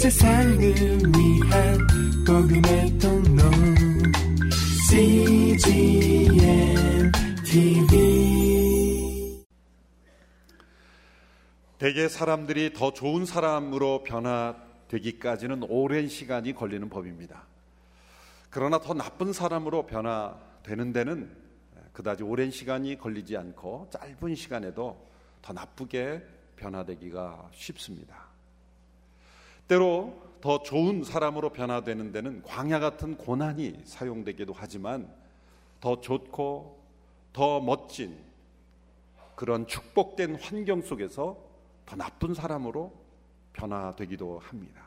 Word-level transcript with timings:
세상을 0.00 0.58
위한 0.58 1.78
복음의 2.26 2.98
통로 2.98 3.42
CGM 4.88 6.32
TV 7.44 9.44
대개 11.76 12.08
사람들이 12.08 12.72
더 12.72 12.94
좋은 12.94 13.26
사람으로 13.26 14.02
변화되기까지는 14.04 15.64
오랜 15.64 16.08
시간이 16.08 16.54
걸리는 16.54 16.88
법입니다. 16.88 17.42
그러나 18.48 18.80
더 18.80 18.94
나쁜 18.94 19.34
사람으로 19.34 19.84
변화되는 19.84 20.94
데는 20.94 21.30
그다지 21.92 22.22
오랜 22.22 22.50
시간이 22.50 22.96
걸리지 22.96 23.36
않고 23.36 23.90
짧은 23.90 24.34
시간에도 24.34 24.96
더 25.42 25.52
나쁘게 25.52 26.22
변화되기가 26.56 27.50
쉽습니다. 27.52 28.29
때로 29.70 30.20
더 30.40 30.64
좋은 30.64 31.04
사람으로 31.04 31.50
변화되는 31.50 32.10
데는 32.10 32.42
광야 32.42 32.80
같은 32.80 33.16
고난이 33.16 33.82
사용되기도 33.84 34.52
하지만 34.52 35.08
더 35.78 36.00
좋고 36.00 36.82
더 37.32 37.60
멋진 37.60 38.18
그런 39.36 39.68
축복된 39.68 40.34
환경 40.34 40.82
속에서 40.82 41.38
더 41.86 41.96
나쁜 41.96 42.34
사람으로 42.34 42.92
변화되기도 43.52 44.40
합니다. 44.40 44.82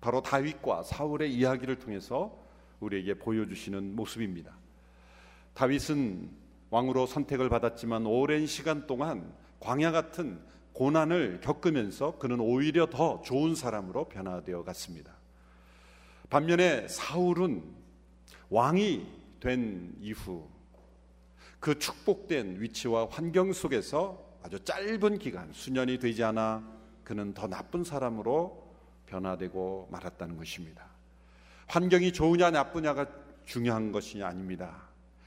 바로 0.00 0.22
다윗과 0.22 0.84
사울의 0.84 1.34
이야기를 1.34 1.80
통해서 1.80 2.38
우리에게 2.78 3.14
보여주시는 3.14 3.96
모습입니다. 3.96 4.52
다윗은 5.54 6.30
왕으로 6.70 7.06
선택을 7.06 7.48
받았지만 7.48 8.06
오랜 8.06 8.46
시간 8.46 8.86
동안 8.86 9.34
광야 9.58 9.90
같은 9.90 10.40
고난을 10.78 11.40
겪으면서 11.40 12.18
그는 12.18 12.38
오히려 12.38 12.86
더 12.86 13.20
좋은 13.22 13.56
사람으로 13.56 14.04
변화되어 14.04 14.62
갔습니다. 14.62 15.12
반면에 16.30 16.86
사울은 16.86 17.64
왕이 18.48 19.04
된 19.40 19.96
이후 19.98 20.48
그 21.58 21.80
축복된 21.80 22.60
위치와 22.60 23.08
환경 23.10 23.52
속에서 23.52 24.24
아주 24.40 24.62
짧은 24.62 25.18
기간, 25.18 25.52
수년이 25.52 25.98
되지 25.98 26.22
않아 26.22 26.62
그는 27.02 27.34
더 27.34 27.48
나쁜 27.48 27.82
사람으로 27.82 28.72
변화되고 29.06 29.88
말았다는 29.90 30.36
것입니다. 30.36 30.86
환경이 31.66 32.12
좋으냐 32.12 32.52
나쁘냐가 32.52 33.08
중요한 33.44 33.90
것이 33.90 34.22
아닙니다. 34.22 34.80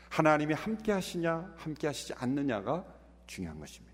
하나님이 0.07 0.53
함께 0.53 0.93
하시냐, 0.93 1.55
함께 1.57 1.87
하시지 1.87 2.13
않느냐가 2.13 2.85
중요한 3.27 3.59
것입니다. 3.59 3.90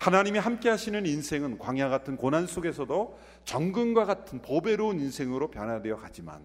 하나님이 0.00 0.38
함께 0.38 0.68
하시는 0.68 1.04
인생은 1.06 1.58
광야 1.58 1.88
같은 1.88 2.16
고난 2.16 2.46
속에서도 2.46 3.18
정금과 3.44 4.04
같은 4.04 4.40
보배로운 4.42 5.00
인생으로 5.00 5.50
변화되어 5.50 5.96
가지만 5.96 6.42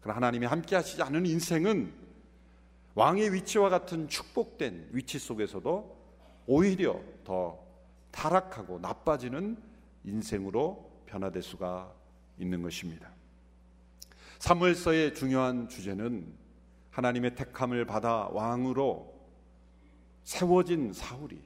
그러나 0.00 0.16
하나님이 0.16 0.46
함께 0.46 0.76
하시지 0.76 1.02
않은 1.02 1.24
인생은 1.24 1.92
왕의 2.94 3.32
위치와 3.32 3.70
같은 3.70 4.08
축복된 4.08 4.90
위치 4.92 5.18
속에서도 5.18 5.96
오히려 6.46 7.00
더 7.24 7.58
타락하고 8.10 8.78
나빠지는 8.78 9.56
인생으로 10.04 10.90
변화될 11.06 11.42
수가 11.42 11.92
있는 12.38 12.62
것입니다. 12.62 13.10
사무엘서의 14.38 15.14
중요한 15.14 15.68
주제는 15.68 16.26
하나님의 16.90 17.34
택함을 17.34 17.86
받아 17.86 18.28
왕으로 18.28 19.12
세워진 20.22 20.92
사울이 20.92 21.40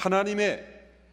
하나님의 0.00 0.66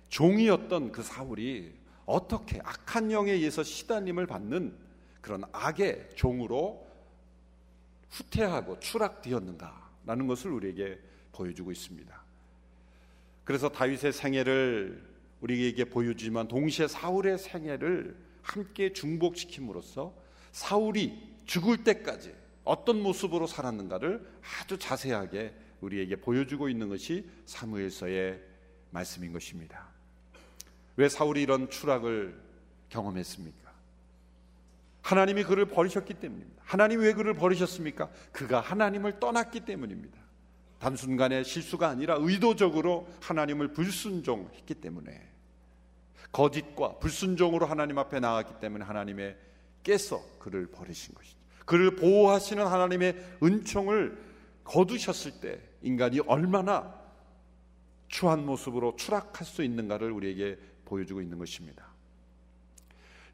종이었던 0.07 0.93
그 0.93 1.03
사울이 1.03 1.73
어떻게 2.05 2.61
악한 2.63 3.11
영에 3.11 3.33
의해서 3.33 3.61
시달림을 3.61 4.27
받는 4.27 4.73
그런 5.19 5.43
악의 5.51 6.11
종으로 6.15 6.87
후퇴하고 8.09 8.79
추락되었는가라는 8.79 10.27
것을 10.27 10.51
우리에게 10.51 10.99
보여주고 11.33 11.73
있습니다. 11.73 12.23
그래서 13.43 13.67
다윗의 13.67 14.13
생애를 14.13 15.05
우리에게 15.41 15.83
보여주지만 15.83 16.47
동시에 16.47 16.87
사울의 16.87 17.39
생애를 17.39 18.15
함께 18.41 18.93
중복시킴으로써 18.93 20.13
사울이 20.53 21.35
죽을 21.45 21.83
때까지 21.83 22.33
어떤 22.63 23.01
모습으로 23.01 23.47
살았는가를 23.47 24.25
아주 24.61 24.79
자세하게 24.79 25.53
우리에게 25.81 26.15
보여주고 26.15 26.69
있는 26.69 26.87
것이 26.87 27.29
사무엘서의 27.45 28.47
말씀인 28.91 29.33
것입니다. 29.33 29.87
왜 30.95 31.09
사울이 31.09 31.41
이런 31.41 31.69
추락을 31.69 32.39
경험했습니까? 32.89 33.71
하나님이 35.01 35.43
그를 35.43 35.65
버리셨기 35.65 36.15
때문입니다. 36.15 36.63
하나님이 36.65 37.05
왜 37.05 37.13
그를 37.13 37.33
버리셨습니까? 37.33 38.09
그가 38.31 38.59
하나님을 38.59 39.19
떠났기 39.19 39.61
때문입니다. 39.61 40.17
단순간의 40.79 41.45
실수가 41.45 41.87
아니라 41.87 42.17
의도적으로 42.19 43.07
하나님을 43.21 43.73
불순종했기 43.73 44.75
때문에 44.75 45.27
거짓과 46.31 46.99
불순종으로 46.99 47.65
하나님 47.65 47.97
앞에 47.97 48.19
나갔기 48.19 48.59
때문에 48.59 48.85
하나님의 48.85 49.37
깨서 49.83 50.21
그를 50.39 50.67
버리신 50.67 51.15
것이죠. 51.15 51.37
그를 51.65 51.95
보호하시는 51.95 52.65
하나님의 52.65 53.37
은총을 53.41 54.17
거두셨을 54.63 55.39
때 55.39 55.61
인간이 55.81 56.19
얼마나 56.19 56.93
추한 58.07 58.45
모습으로 58.45 58.95
추락할 58.95 59.45
수 59.45 59.63
있는가를 59.63 60.11
우리에게 60.11 60.57
보여주고 60.85 61.21
있는 61.21 61.37
것입니다. 61.37 61.87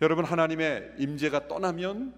여러분 0.01 0.25
하나님의 0.25 0.95
임재가 0.97 1.47
떠나면 1.47 2.13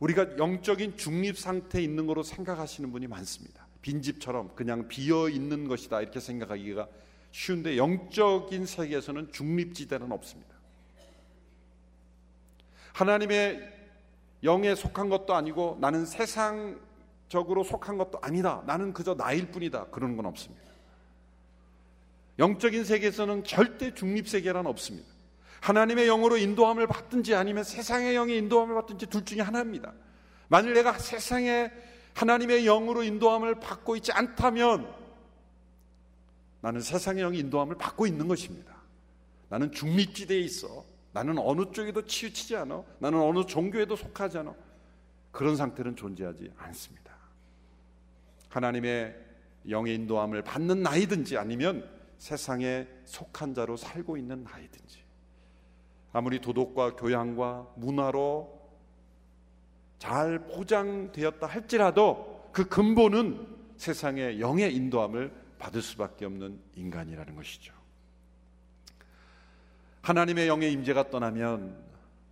우리가 0.00 0.38
영적인 0.38 0.96
중립 0.96 1.38
상태에 1.38 1.82
있는 1.82 2.06
거로 2.06 2.22
생각하시는 2.22 2.90
분이 2.90 3.06
많습니다. 3.06 3.66
빈집처럼 3.82 4.54
그냥 4.54 4.88
비어 4.88 5.28
있는 5.28 5.68
것이다 5.68 6.00
이렇게 6.00 6.20
생각하기가 6.20 6.88
쉬운데 7.30 7.76
영적인 7.76 8.66
세계에서는 8.66 9.32
중립지대는 9.32 10.10
없습니다. 10.12 10.56
하나님의 12.94 13.76
영에 14.42 14.74
속한 14.74 15.08
것도 15.08 15.34
아니고 15.34 15.78
나는 15.80 16.06
세상적으로 16.06 17.62
속한 17.64 17.98
것도 17.98 18.18
아니다. 18.22 18.62
나는 18.66 18.92
그저 18.92 19.14
나일 19.14 19.50
뿐이다. 19.50 19.86
그런 19.86 20.16
건 20.16 20.26
없습니다. 20.26 20.67
영적인 22.38 22.84
세계에서는 22.84 23.44
절대 23.44 23.94
중립 23.94 24.28
세계란 24.28 24.66
없습니다. 24.66 25.08
하나님의 25.60 26.06
영으로 26.06 26.36
인도함을 26.36 26.86
받든지 26.86 27.34
아니면 27.34 27.64
세상의 27.64 28.14
영의 28.14 28.38
인도함을 28.38 28.74
받든지 28.76 29.06
둘 29.06 29.24
중에 29.24 29.40
하나입니다. 29.40 29.92
만일 30.48 30.72
내가 30.72 30.96
세상의 30.98 31.72
하나님의 32.14 32.64
영으로 32.64 33.02
인도함을 33.02 33.60
받고 33.60 33.96
있지 33.96 34.12
않다면 34.12 34.92
나는 36.60 36.80
세상의 36.80 37.22
영의 37.22 37.40
인도함을 37.40 37.76
받고 37.76 38.06
있는 38.06 38.28
것입니다. 38.28 38.76
나는 39.48 39.72
중립지대에 39.72 40.40
있어. 40.40 40.84
나는 41.12 41.38
어느 41.38 41.70
쪽에도 41.72 42.04
치우치지 42.04 42.56
않아. 42.56 42.82
나는 42.98 43.20
어느 43.20 43.44
종교에도 43.44 43.96
속하지 43.96 44.38
않아. 44.38 44.54
그런 45.30 45.56
상태는 45.56 45.96
존재하지 45.96 46.52
않습니다. 46.56 47.12
하나님의 48.48 49.16
영의 49.68 49.94
인도함을 49.94 50.42
받는 50.42 50.82
나이든지 50.82 51.36
아니면 51.36 51.97
세상에 52.18 52.86
속한 53.04 53.54
자로 53.54 53.76
살고 53.76 54.16
있는 54.16 54.44
나이든지 54.44 55.02
아무리 56.12 56.40
도덕과 56.40 56.96
교양과 56.96 57.74
문화로 57.76 58.58
잘 59.98 60.46
포장되었다 60.46 61.46
할지라도 61.46 62.50
그 62.52 62.68
근본은 62.68 63.56
세상의 63.76 64.40
영의 64.40 64.74
인도함을 64.74 65.32
받을 65.58 65.82
수밖에 65.82 66.24
없는 66.24 66.60
인간이라는 66.74 67.34
것이죠. 67.34 67.72
하나님의 70.02 70.48
영의 70.48 70.72
임재가 70.72 71.10
떠나면 71.10 71.84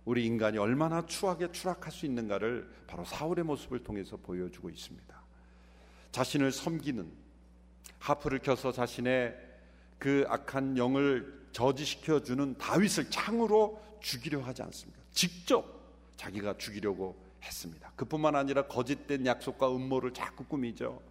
우리 0.05 0.25
인간이 0.25 0.57
얼마나 0.57 1.05
추하게 1.05 1.51
추락할 1.51 1.91
수 1.91 2.05
있는가를 2.05 2.69
바로 2.87 3.03
사울의 3.03 3.43
모습을 3.43 3.83
통해서 3.83 4.17
보여주고 4.17 4.69
있습니다. 4.69 5.21
자신을 6.11 6.51
섬기는 6.51 7.11
하프를 7.99 8.39
켜서 8.39 8.71
자신의 8.71 9.46
그 9.99 10.25
악한 10.27 10.77
영을 10.77 11.47
저지시켜 11.51 12.21
주는 12.21 12.57
다윗을 12.57 13.09
창으로 13.09 13.81
죽이려 14.01 14.41
하지 14.41 14.61
않습니다. 14.61 14.99
직접 15.11 15.65
자기가 16.17 16.57
죽이려고 16.57 17.15
했습니다. 17.43 17.91
그뿐만 17.95 18.35
아니라 18.35 18.67
거짓된 18.67 19.25
약속과 19.25 19.75
음모를 19.75 20.13
자꾸 20.13 20.43
꾸미죠. 20.45 21.01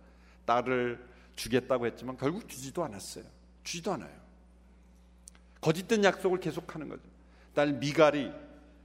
딸을 0.44 1.04
주겠다고 1.34 1.86
했지만 1.86 2.16
결국 2.16 2.48
주지도 2.48 2.84
않았어요. 2.84 3.24
주지도 3.64 3.92
않아요. 3.92 4.26
거짓된 5.60 6.04
약속을 6.04 6.38
계속하는 6.40 6.88
거죠. 6.88 7.02
딸 7.54 7.72
미갈이 7.72 8.30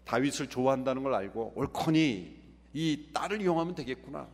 다윗을 0.06 0.48
좋아한다는 0.48 1.04
걸 1.04 1.14
알고 1.14 1.54
옳거니 1.56 2.42
이 2.74 3.06
딸을 3.14 3.42
이용하면 3.42 3.76
되겠구나. 3.76 4.28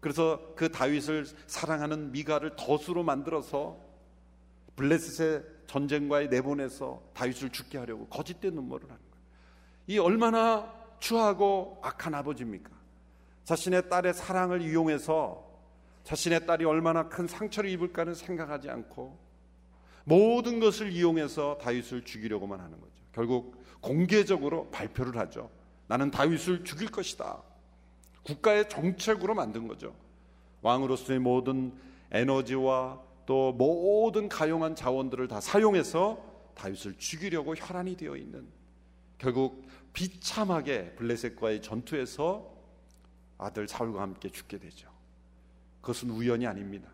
그래서 0.00 0.54
그 0.54 0.70
다윗을 0.70 1.26
사랑하는 1.46 2.12
미갈을 2.12 2.56
덫으로 2.56 3.02
만들어서 3.02 3.85
블레셋의 4.76 5.42
전쟁과의 5.66 6.28
내보내서 6.28 7.02
다윗을 7.14 7.50
죽게 7.50 7.78
하려고 7.78 8.06
거짓된 8.06 8.56
음모를 8.56 8.88
하는 8.88 9.00
거예요. 9.10 9.26
이 9.88 9.98
얼마나 9.98 10.72
추하고 11.00 11.78
악한 11.82 12.14
아버지입니까? 12.14 12.70
자신의 13.44 13.88
딸의 13.88 14.14
사랑을 14.14 14.62
이용해서 14.62 15.44
자신의 16.04 16.46
딸이 16.46 16.64
얼마나 16.64 17.08
큰 17.08 17.26
상처를 17.26 17.70
입을까는 17.70 18.14
생각하지 18.14 18.70
않고 18.70 19.18
모든 20.04 20.60
것을 20.60 20.92
이용해서 20.92 21.58
다윗을 21.58 22.04
죽이려고만 22.04 22.60
하는 22.60 22.80
거죠. 22.80 22.92
결국 23.12 23.56
공개적으로 23.80 24.70
발표를 24.70 25.16
하죠. 25.18 25.50
나는 25.88 26.10
다윗을 26.10 26.64
죽일 26.64 26.90
것이다. 26.90 27.42
국가의 28.24 28.68
정책으로 28.68 29.34
만든 29.34 29.66
거죠. 29.68 29.94
왕으로서의 30.62 31.18
모든 31.18 31.72
에너지와 32.10 33.00
또 33.26 33.52
모든 33.52 34.28
가용한 34.28 34.76
자원들을 34.76 35.28
다 35.28 35.40
사용해서 35.40 36.24
다윗을 36.54 36.94
죽이려고 36.96 37.54
혈안이 37.54 37.96
되어 37.96 38.16
있는 38.16 38.46
결국 39.18 39.66
비참하게 39.92 40.94
블레셋과의 40.94 41.60
전투에서 41.60 42.54
아들 43.38 43.68
사울과 43.68 44.00
함께 44.00 44.30
죽게 44.30 44.58
되죠. 44.58 44.88
그것은 45.80 46.10
우연이 46.10 46.46
아닙니다. 46.46 46.88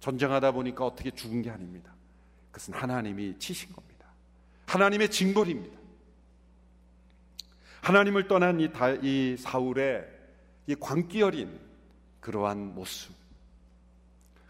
전쟁하다 0.00 0.52
보니까 0.52 0.84
어떻게 0.84 1.10
죽은 1.10 1.42
게 1.42 1.50
아닙니다. 1.50 1.92
그것은 2.50 2.74
하나님이 2.74 3.38
치신 3.38 3.72
겁니다. 3.72 4.06
하나님의 4.66 5.10
징벌입니다. 5.10 5.80
하나님을 7.82 8.28
떠난 8.28 8.60
이, 8.60 8.72
다, 8.72 8.90
이 8.90 9.36
사울의 9.38 10.06
이 10.66 10.74
광기 10.76 11.22
어린 11.22 11.58
그러한 12.20 12.74
모습. 12.74 13.21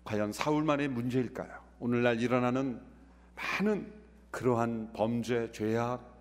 과연 0.05 0.33
사울만의 0.33 0.89
문제일까요? 0.89 1.51
오늘날 1.81 2.21
일어나는 2.21 2.81
많은 3.35 3.93
그러한 4.31 4.93
범죄, 4.93 5.51
죄악, 5.53 6.13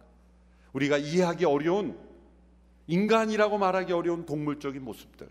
우리가 0.73 0.97
이해하기 0.97 1.45
어려운 1.45 1.97
인간이라고 2.87 3.57
말하기 3.57 3.93
어려운 3.93 4.25
동물적인 4.25 4.83
모습들. 4.83 5.27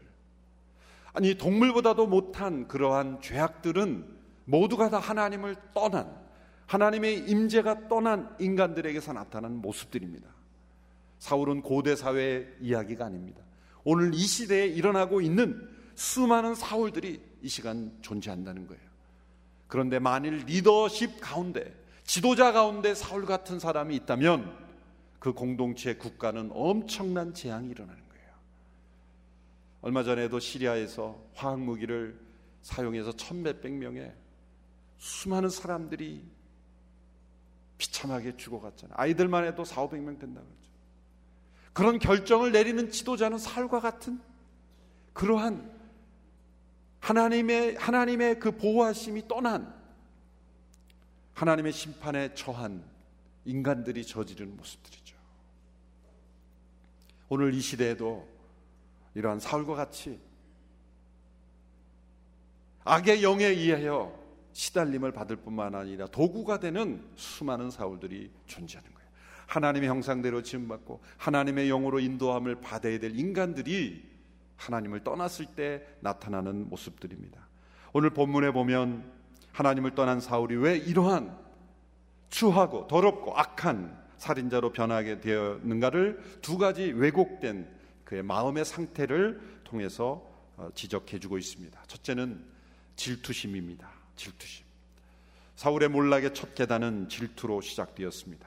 아니, 1.13 1.35
동물보다도 1.35 2.07
못한 2.07 2.69
그러한 2.69 3.21
죄악들은 3.21 4.07
모두가 4.45 4.91
다 4.91 4.99
하나님을 4.99 5.57
떠난, 5.75 6.17
하나님의 6.67 7.29
임재가 7.29 7.89
떠난 7.89 8.35
인간들에게서 8.39 9.13
나타난 9.13 9.57
모습들입니다. 9.57 10.29
사울은 11.19 11.63
고대 11.63 11.97
사회의 11.97 12.49
이야기가 12.61 13.07
아닙니다. 13.07 13.43
오늘 13.85 14.15
이 14.15 14.19
시대에 14.19 14.67
일어나고 14.67 15.21
있는 15.21 15.69
수많은 15.95 16.55
사울들이 16.55 17.21
이 17.43 17.49
시간 17.49 17.97
존재한다는 18.03 18.67
거예요. 18.67 18.83
그런데 19.67 19.99
만일 19.99 20.39
리더십 20.47 21.21
가운데, 21.21 21.75
지도자 22.05 22.53
가운데 22.53 22.95
사울 22.95 23.25
같은 23.25 23.59
사람이 23.59 23.95
있다면 23.97 24.71
그 25.19 25.33
공동체 25.33 25.95
국가는 25.95 26.51
엄청난 26.53 27.33
재앙이 27.35 27.69
일어나는 27.69 28.03
거예요. 28.09 28.31
얼마 29.83 30.03
전에도 30.03 30.41
시리아에서 30.41 31.23
화학 31.35 31.61
무기를 31.61 32.19
사용해서 32.63 33.13
천몇백 33.13 33.73
명의 33.75 34.13
수많은 34.99 35.49
사람들이 35.49 36.25
비참하게 37.79 38.37
죽어갔잖아요. 38.37 38.95
아이들만 38.99 39.45
해도 39.45 39.65
4, 39.65 39.87
500명 39.87 40.19
된다 40.19 40.41
그러죠. 40.41 40.71
그런 41.73 41.99
결정을 41.99 42.53
내리는 42.53 42.91
지도자는 42.91 43.39
사울과 43.39 43.81
같은 43.81 44.21
그러한 45.13 45.80
하나님의 47.01 47.77
하나님의 47.77 48.39
그 48.39 48.57
보호하심이 48.57 49.27
떠난 49.27 49.75
하나님의 51.35 51.73
심판에 51.73 52.35
처한 52.35 52.85
인간들이 53.45 54.07
저지르는 54.07 54.57
모습들이죠. 54.57 55.17
오늘 57.29 57.55
이 57.55 57.61
시대에도 57.61 58.29
이러한 59.15 59.41
사울과 59.41 59.75
같이 59.75 60.21
악의 62.85 63.23
영에 63.23 63.45
의하여 63.45 64.19
시달림을 64.53 65.13
받을 65.13 65.37
뿐만 65.37 65.75
아니라 65.75 66.07
도구가 66.07 66.61
되는 66.61 67.09
수많은 67.17 67.71
사울들이 67.71 68.31
존재하는 68.47 68.93
거예요. 68.93 69.09
하나님의 69.47 69.89
형상대로 69.89 70.43
지음받고 70.43 71.01
하나님의 71.17 71.69
영으로 71.69 72.01
인도함을 72.01 72.61
받아야 72.61 72.99
될 72.99 73.19
인간들이 73.19 74.10
하나님을 74.61 75.03
떠났을 75.03 75.47
때 75.47 75.83
나타나는 76.01 76.69
모습들입니다. 76.69 77.41
오늘 77.93 78.11
본문에 78.11 78.53
보면 78.53 79.11
하나님을 79.53 79.95
떠난 79.95 80.21
사울이 80.21 80.57
왜 80.57 80.77
이러한 80.77 81.37
추하고 82.29 82.87
더럽고 82.87 83.37
악한 83.37 83.99
살인자로 84.19 84.73
변하게 84.73 85.21
되었는가를 85.21 86.39
두 86.43 86.59
가지 86.59 86.93
왜곡된 86.93 87.67
그의 88.05 88.23
마음의 88.23 88.65
상태를 88.65 89.41
통해서 89.65 90.29
어, 90.57 90.69
지적해 90.75 91.19
주고 91.19 91.39
있습니다. 91.39 91.83
첫째는 91.87 92.45
질투심입니다. 92.97 93.91
질투심. 94.15 94.67
사울의 95.57 95.89
몰락의 95.89 96.35
첫 96.35 96.55
계단은 96.55 97.09
질투로 97.09 97.63
시작되었습니다. 97.63 98.47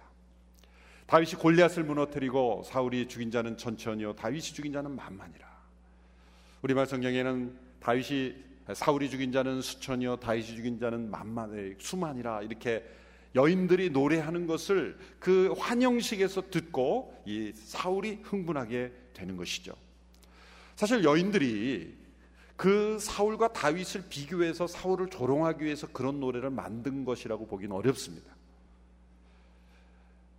다윗이 1.07 1.33
골리앗을 1.33 1.83
무너뜨리고 1.83 2.63
사울이 2.65 3.07
죽인 3.07 3.31
자는 3.31 3.57
천천히요 3.57 4.13
다윗이 4.13 4.41
죽인 4.41 4.71
자는 4.73 4.95
만만이라. 4.95 5.52
우리말 6.63 6.87
성경에는 6.87 7.53
다윗이 7.81 8.35
사울이 8.73 9.09
죽인 9.09 9.33
자는 9.33 9.61
수천이요 9.61 10.15
다윗이 10.15 10.47
죽인 10.55 10.79
자는 10.79 11.11
만만의 11.11 11.75
수만이라 11.77 12.43
이렇게 12.43 12.85
여인들이 13.35 13.89
노래하는 13.89 14.47
것을 14.47 14.97
그 15.19 15.53
환영식에서 15.57 16.49
듣고 16.49 17.21
이 17.25 17.51
사울이 17.53 18.19
흥분하게 18.23 18.93
되는 19.13 19.35
것이죠. 19.35 19.73
사실 20.77 21.03
여인들이 21.03 21.97
그 22.55 22.97
사울과 22.97 23.51
다윗을 23.51 24.05
비교해서 24.07 24.65
사울을 24.65 25.09
조롱하기 25.09 25.65
위해서 25.65 25.87
그런 25.87 26.21
노래를 26.21 26.49
만든 26.49 27.03
것이라고 27.03 27.45
보기는 27.45 27.75
어렵습니다. 27.75 28.33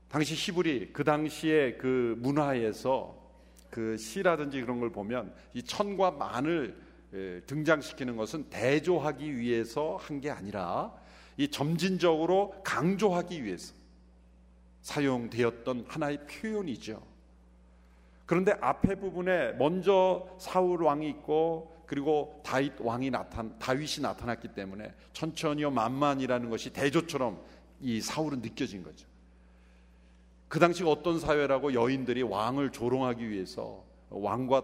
당시 0.08 0.34
히브리 0.34 0.94
그 0.94 1.04
당시에 1.04 1.74
그 1.74 2.16
문화에서 2.20 3.23
그 3.74 3.96
시라든지 3.96 4.60
그런 4.60 4.78
걸 4.78 4.92
보면 4.92 5.34
이 5.52 5.60
천과 5.60 6.12
만을 6.12 6.80
등장시키는 7.10 8.16
것은 8.16 8.48
대조하기 8.48 9.36
위해서 9.36 9.96
한 10.00 10.20
게 10.20 10.30
아니라 10.30 10.92
이 11.36 11.48
점진적으로 11.50 12.54
강조하기 12.62 13.42
위해서 13.42 13.74
사용되었던 14.82 15.86
하나의 15.88 16.24
표현이죠. 16.24 17.02
그런데 18.26 18.52
앞에 18.60 18.94
부분에 18.94 19.54
먼저 19.54 20.28
사울 20.38 20.84
왕이 20.84 21.08
있고 21.08 21.74
그리고 21.86 22.40
다윗 22.44 22.74
왕이 22.78 23.10
나타 23.10 23.42
다윗이 23.58 24.02
나타났기 24.02 24.54
때문에 24.54 24.94
천천히요 25.14 25.72
만만이라는 25.72 26.48
것이 26.48 26.72
대조처럼 26.72 27.42
이 27.80 28.00
사울은 28.00 28.40
느껴진 28.40 28.84
거죠. 28.84 29.08
그 30.54 30.60
당시 30.60 30.84
어떤 30.84 31.18
사회라고 31.18 31.74
여인들이 31.74 32.22
왕을 32.22 32.70
조롱하기 32.70 33.28
위해서 33.28 33.84
왕과 34.08 34.62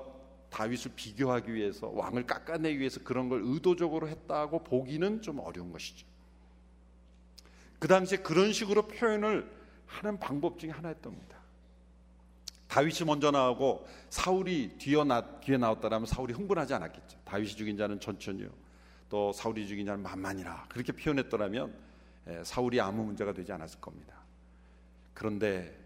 다윗을 0.48 0.92
비교하기 0.94 1.52
위해서 1.52 1.88
왕을 1.88 2.28
깎아내기 2.28 2.78
위해서 2.78 3.00
그런 3.02 3.28
걸 3.28 3.40
의도적으로 3.42 4.06
했다고 4.06 4.62
보기는 4.62 5.20
좀 5.20 5.40
어려운 5.40 5.72
것이죠. 5.72 6.06
그 7.80 7.88
당시에 7.88 8.18
그런 8.18 8.52
식으로 8.52 8.86
표현을 8.86 9.50
하는 9.86 10.20
방법 10.20 10.60
중에 10.60 10.70
하나였던 10.70 11.12
겁니다. 11.12 11.38
다윗이 12.68 12.98
먼저 13.04 13.32
나오고 13.32 13.84
사울이 14.10 14.76
뒤에, 14.78 15.02
나, 15.02 15.40
뒤에 15.40 15.56
나왔다라면 15.56 16.06
사울이 16.06 16.34
흥분하지 16.34 16.72
않았겠죠. 16.72 17.18
다윗이 17.24 17.48
죽인 17.48 17.76
자는 17.76 17.98
천천히요. 17.98 18.48
또 19.08 19.32
사울이 19.32 19.66
죽인 19.66 19.86
자는 19.86 20.04
만만이라. 20.04 20.66
그렇게 20.68 20.92
표현했더라면 20.92 21.74
사울이 22.44 22.80
아무 22.80 23.02
문제가 23.02 23.32
되지 23.32 23.50
않았을 23.50 23.80
겁니다. 23.80 24.20
그런데 25.14 25.79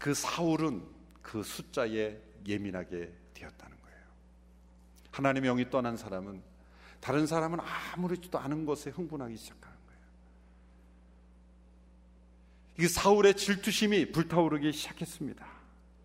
그 0.00 0.14
사울은 0.14 0.82
그 1.20 1.42
숫자에 1.42 2.16
예민하게 2.48 3.12
되었다는 3.34 3.76
거예요. 3.82 3.98
하나님의 5.10 5.50
영이 5.50 5.70
떠난 5.70 5.96
사람은 5.98 6.42
다른 7.00 7.26
사람은 7.26 7.58
아무렇지도 7.60 8.38
않은 8.38 8.64
것에 8.64 8.90
흥분하기 8.90 9.36
시작합니다. 9.36 9.70
이 12.78 12.88
사울의 12.88 13.36
질투심이 13.36 14.10
불타오르기 14.12 14.72
시작했습니다. 14.72 15.46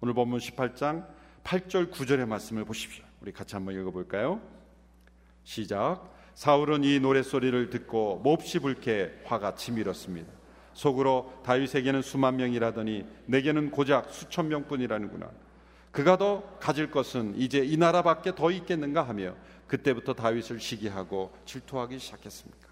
오늘 0.02 0.14
본문 0.14 0.40
18장 0.40 1.08
8절 1.46 1.90
9절의 1.90 2.28
말씀을 2.28 2.66
보십시오. 2.66 3.06
우리 3.22 3.32
같이 3.32 3.56
한번 3.56 3.80
읽어볼까요? 3.80 4.42
시작. 5.46 6.14
사울은 6.34 6.84
이 6.84 7.00
노랫소리를 7.00 7.70
듣고 7.70 8.18
몹시 8.18 8.60
불쾌 8.60 9.22
화가 9.24 9.56
치밀었습니다. 9.56 10.35
속으로 10.75 11.34
다윗에게는 11.44 12.01
수만 12.03 12.36
명이라더니 12.36 13.05
내게는 13.25 13.72
고작 13.72 14.13
수천 14.13 14.50
명뿐이라는구나. 14.50 15.32
그가 15.91 16.17
더 16.17 16.44
가질 16.60 16.91
것은 16.91 17.34
이제 17.38 17.60
이 17.60 17.77
나라밖에 17.77 18.36
더 18.36 18.51
있겠는가 18.51 19.01
하며 19.01 19.36
그때부터 19.67 20.13
다윗을 20.13 20.60
시기하고 20.60 21.34
질투하기 21.46 21.98
시작했습니다. 21.98 22.67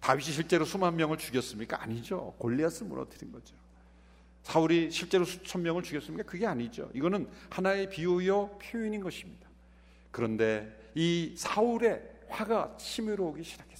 다윗이 0.00 0.32
실제로 0.32 0.64
수만 0.64 0.96
명을 0.96 1.18
죽였습니까? 1.18 1.82
아니죠. 1.82 2.34
골리앗을 2.38 2.86
무너뜨린 2.86 3.32
거죠. 3.32 3.54
사울이 4.44 4.90
실제로 4.90 5.24
수천 5.24 5.62
명을 5.62 5.82
죽였습니까? 5.82 6.28
그게 6.28 6.46
아니죠. 6.46 6.88
이거는 6.94 7.28
하나의 7.50 7.90
비유요 7.90 8.58
표현인 8.58 9.00
것입니다. 9.00 9.48
그런데 10.12 10.90
이 10.94 11.34
사울의 11.36 12.02
화가 12.28 12.76
치밀어 12.78 13.24
오기 13.24 13.42
시작했습니다. 13.42 13.71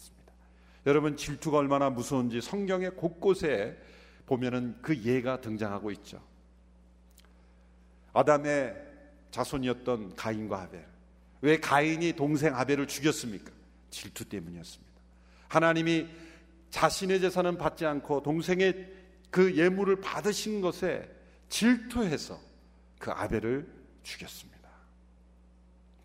여러분 0.87 1.17
질투가 1.17 1.59
얼마나 1.59 1.91
무서운지 1.91 2.41
성경의 2.41 2.93
곳곳에 2.97 3.79
보면은 4.27 4.77
그 4.83 4.97
예가 4.97 5.41
등장하고 5.41 5.91
있죠. 5.93 6.21
아담의 8.12 8.75
자손이었던 9.31 10.17
가인과 10.17 10.62
아벨. 10.62 10.85
왜 11.41 11.59
가인이 11.59 12.12
동생 12.15 12.55
아벨을 12.55 12.87
죽였습니까? 12.87 13.51
질투 13.91 14.25
때문이었습니다. 14.25 14.93
하나님이 15.49 16.09
자신의 16.71 17.21
재산은 17.21 17.59
받지 17.59 17.85
않고 17.85 18.23
동생의 18.23 18.91
그 19.31 19.57
예물을 19.57 20.01
받으신 20.01 20.61
것에 20.61 21.09
질투해서 21.49 22.41
그 22.99 23.11
아벨을 23.11 23.67
죽였습니다. 24.03 24.69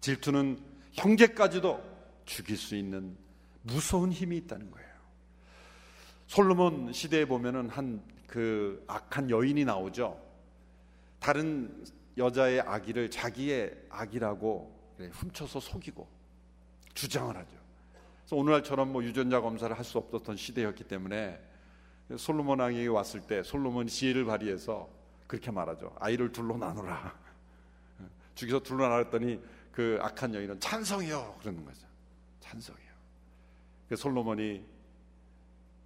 질투는 0.01 0.59
형제까지도 0.93 1.81
죽일 2.25 2.57
수 2.57 2.75
있는 2.75 3.15
무서운 3.67 4.11
힘이 4.11 4.37
있다는 4.37 4.71
거예요. 4.71 4.87
솔로몬 6.27 6.91
시대에 6.93 7.25
보면은 7.25 7.69
한 7.69 8.17
그 8.27 8.83
악한 8.87 9.29
여인이 9.31 9.65
나오죠. 9.65 10.21
다른 11.19 11.85
여자의 12.17 12.61
아기를 12.61 13.09
자기의 13.09 13.85
아기라고 13.89 14.95
훔쳐서 15.11 15.59
속이고 15.59 16.07
주장을 16.93 17.35
하죠. 17.35 17.57
그래서 18.19 18.35
오늘날처럼 18.35 18.91
뭐 18.91 19.03
유전자 19.03 19.39
검사를 19.39 19.75
할 19.75 19.83
수 19.83 19.97
없었던 19.97 20.35
시대였기 20.35 20.83
때문에 20.83 21.39
솔로몬 22.17 22.59
왕이 22.59 22.87
왔을 22.89 23.21
때 23.21 23.41
솔로몬이 23.43 23.89
지혜를 23.89 24.25
발휘해서 24.25 24.89
그렇게 25.25 25.49
말하죠. 25.51 25.95
아이를 25.99 26.31
둘로 26.31 26.57
나누라. 26.57 27.15
죽여서 28.35 28.59
둘로 28.63 28.87
나눴더니 28.87 29.41
그 29.71 29.97
악한 30.01 30.33
여인은 30.33 30.59
찬성이요 30.59 31.37
그러는 31.39 31.63
거죠. 31.65 31.87
찬성이요. 32.41 32.86
그 32.86 32.86
솔로몬이 33.95 34.63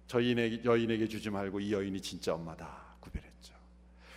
저 0.06 0.18
여인에게 0.22 1.08
주지 1.08 1.30
말고 1.30 1.60
이 1.60 1.72
여인이 1.72 2.00
진짜 2.00 2.34
엄마다 2.34 2.96
구별했죠. 3.00 3.54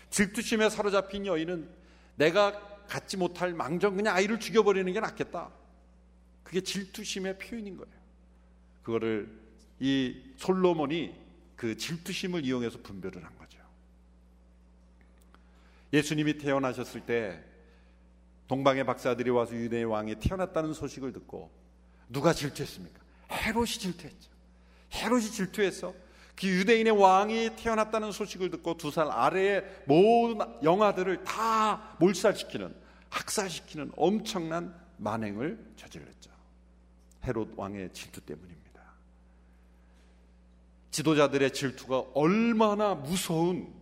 질투심에 0.09 0.69
사로잡힌 0.69 1.25
여인은 1.25 1.69
내가 2.15 2.59
갖지 2.87 3.17
못할 3.17 3.53
망정 3.53 3.95
그냥 3.95 4.15
아이를 4.15 4.39
죽여버리는 4.39 4.91
게 4.91 4.99
낫겠다. 4.99 5.51
그게 6.43 6.61
질투심의 6.61 7.37
표현인 7.37 7.77
거예요. 7.77 7.95
그거를 8.83 9.29
이 9.79 10.21
솔로몬이 10.37 11.15
그 11.55 11.75
질투심을 11.77 12.45
이용해서 12.45 12.79
분별을 12.81 13.23
한 13.23 13.37
거죠. 13.37 13.59
예수님이 15.93 16.37
태어나셨을 16.37 17.05
때 17.05 17.43
동방의 18.47 18.85
박사들이 18.85 19.29
와서 19.31 19.55
유대의 19.55 19.85
왕이 19.85 20.19
태어났다는 20.19 20.73
소식을 20.73 21.13
듣고 21.13 21.51
누가 22.09 22.33
질투했습니까? 22.33 23.04
헤롯이 23.31 23.67
질투했죠. 23.67 24.29
헤롯이 24.93 25.23
질투해서 25.31 25.93
그 26.35 26.47
유대인의 26.47 26.93
왕이 26.93 27.55
태어났다는 27.55 28.11
소식을 28.11 28.49
듣고 28.51 28.75
두 28.77 28.91
살 28.91 29.09
아래의 29.09 29.63
모든 29.85 30.45
영아들을 30.63 31.23
다 31.23 31.95
몰살시키는 31.99 32.75
학살시키는 33.09 33.91
엄청난 33.95 34.75
만행을 34.97 35.73
저질렀죠. 35.77 36.31
헤롯 37.25 37.53
왕의 37.55 37.93
질투 37.93 38.21
때문입니다. 38.21 38.81
지도자들의 40.91 41.51
질투가 41.51 42.03
얼마나 42.13 42.95
무서운 42.95 43.73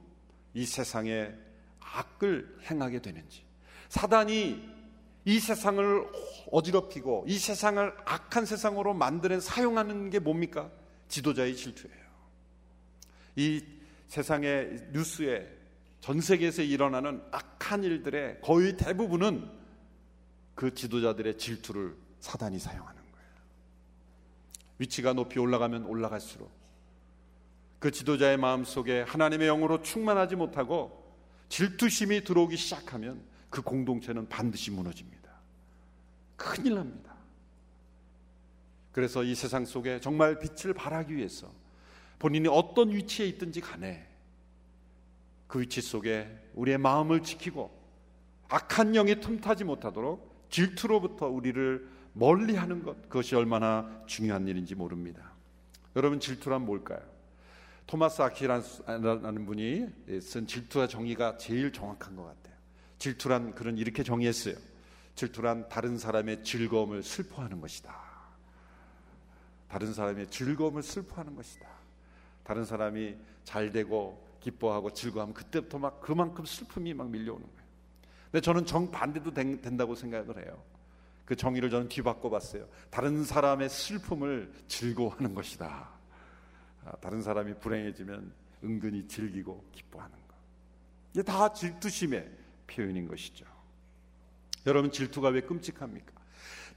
이 0.54 0.66
세상에 0.66 1.32
악을 1.80 2.60
행하게 2.70 3.02
되는지 3.02 3.44
사단이 3.90 4.68
이 5.26 5.40
세상을 5.40 6.08
어지럽히고 6.52 7.26
이 7.28 7.38
세상을 7.38 7.94
악한 8.06 8.46
세상으로 8.46 8.94
만드는 8.94 9.40
사용하는 9.40 10.10
게 10.10 10.20
뭡니까? 10.20 10.70
지도자의 11.08 11.56
질투예요. 11.56 12.04
이 13.36 13.64
세상의 14.08 14.90
뉴스에 14.92 15.48
전 16.02 16.20
세계에서 16.20 16.62
일어나는 16.62 17.24
악한 17.32 17.84
일들의 17.84 18.42
거의 18.42 18.76
대부분은 18.76 19.50
그 20.56 20.74
지도자들의 20.74 21.38
질투를 21.38 21.96
사단이 22.20 22.60
사용하는 22.60 23.02
거예요. 23.02 23.30
위치가 24.78 25.14
높이 25.14 25.40
올라가면 25.40 25.86
올라갈수록 25.86 26.52
그 27.80 27.92
지도자의 27.92 28.38
마음 28.38 28.64
속에 28.64 29.02
하나님의 29.02 29.48
영으로 29.48 29.82
충만하지 29.82 30.36
못하고 30.36 31.04
질투심이 31.50 32.24
들어오기 32.24 32.58
시작하면 32.58 33.22
그 33.54 33.62
공동체는 33.62 34.28
반드시 34.30 34.72
무너집니다. 34.72 35.30
큰일 36.36 36.74
납니다. 36.74 37.14
그래서 38.92 39.24
이 39.24 39.36
세상 39.36 39.64
속에 39.64 40.00
정말 40.00 40.40
빛을 40.40 40.74
발하기 40.74 41.16
위해서 41.16 41.52
본인이 42.18 42.48
어떤 42.48 42.90
위치에 42.92 43.28
있든지 43.28 43.62
간에 43.62 44.10
그 45.46 45.62
위치 45.62 45.82
속에 45.82 46.50
우리의 46.56 46.80
마음을 46.80 47.22
지키고 47.22 47.70
악한 48.50 48.94
영이 48.94 49.22
틈타지 49.22 49.66
못하도록 49.66 50.48
질투로부터 50.50 51.28
우리를 51.28 51.88
멀리 52.14 52.56
하는 52.56 52.82
것 52.82 53.04
그것이 53.04 53.36
얼마나 53.36 54.04
중요한 54.08 54.48
일인지 54.48 54.74
모릅니다. 54.74 55.32
여러분 55.96 56.20
질투란 56.20 56.66
뭘까요? 56.66 57.04
토마스 57.86 58.24
아키라는 58.24 59.46
분이 59.46 60.22
쓴 60.22 60.48
질투와 60.48 60.88
정의가 60.88 61.38
제일 61.38 61.72
정확한 61.72 62.16
것 62.16 62.24
같아요. 62.24 62.53
질투란 63.04 63.54
그런 63.54 63.78
이렇게 63.78 64.02
정의했어요. 64.02 64.56
질투란 65.16 65.68
다른 65.68 65.98
사람의 65.98 66.42
즐거움을 66.46 67.04
슬퍼하는 67.04 67.60
것이다. 67.60 67.94
다른 69.68 69.94
사람의 69.94 70.30
즐거움을 70.30 70.82
슬퍼하는 70.82 71.36
것이다. 71.36 71.68
다른 72.46 72.64
사람이 72.64 73.18
잘 73.44 73.74
되고 73.74 74.26
기뻐하고 74.40 74.94
즐거워하면 74.94 75.34
그때부터 75.34 75.80
막 75.80 76.00
그만큼 76.00 76.46
슬픔이 76.46 76.94
막 76.94 77.10
밀려오는 77.10 77.46
거예요. 77.46 77.64
근데 78.32 78.40
저는 78.40 78.66
정 78.66 78.90
반대도 78.90 79.34
된다고 79.34 79.96
생각을 79.96 80.42
해요. 80.46 80.64
그 81.26 81.36
정의를 81.36 81.70
저는 81.70 81.90
뒤바꿔 81.90 82.30
봤어요. 82.30 82.70
다른 82.90 83.26
사람의 83.26 83.70
슬픔을 83.70 84.50
즐거워하는 84.70 85.36
것이다. 85.36 85.90
아, 86.86 86.92
다른 87.02 87.22
사람이 87.22 87.56
불행해지면 87.60 88.32
은근히 88.64 89.06
즐기고 89.10 89.62
기뻐하는 89.74 90.16
것. 90.26 90.36
이게 91.12 91.22
다 91.22 91.52
질투심의 91.52 92.43
표현인 92.74 93.08
것이죠. 93.08 93.46
여러분 94.66 94.92
질투가 94.92 95.30
왜 95.30 95.42
끔찍합니까? 95.42 96.12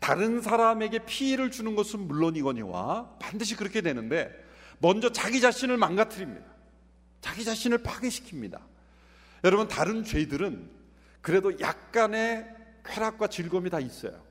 다른 0.00 0.40
사람에게 0.40 1.00
피해를 1.06 1.50
주는 1.50 1.74
것은 1.74 2.00
물론이거니와 2.00 3.16
반드시 3.18 3.56
그렇게 3.56 3.80
되는데 3.80 4.30
먼저 4.78 5.10
자기 5.10 5.40
자신을 5.40 5.76
망가뜨립니다. 5.76 6.46
자기 7.20 7.44
자신을 7.44 7.78
파괴시킵니다. 7.78 8.60
여러분 9.44 9.68
다른 9.68 10.04
죄들은 10.04 10.70
그래도 11.22 11.58
약간의 11.58 12.46
쾌락과 12.84 13.28
즐거움이 13.28 13.70
다 13.70 13.80
있어요. 13.80 14.24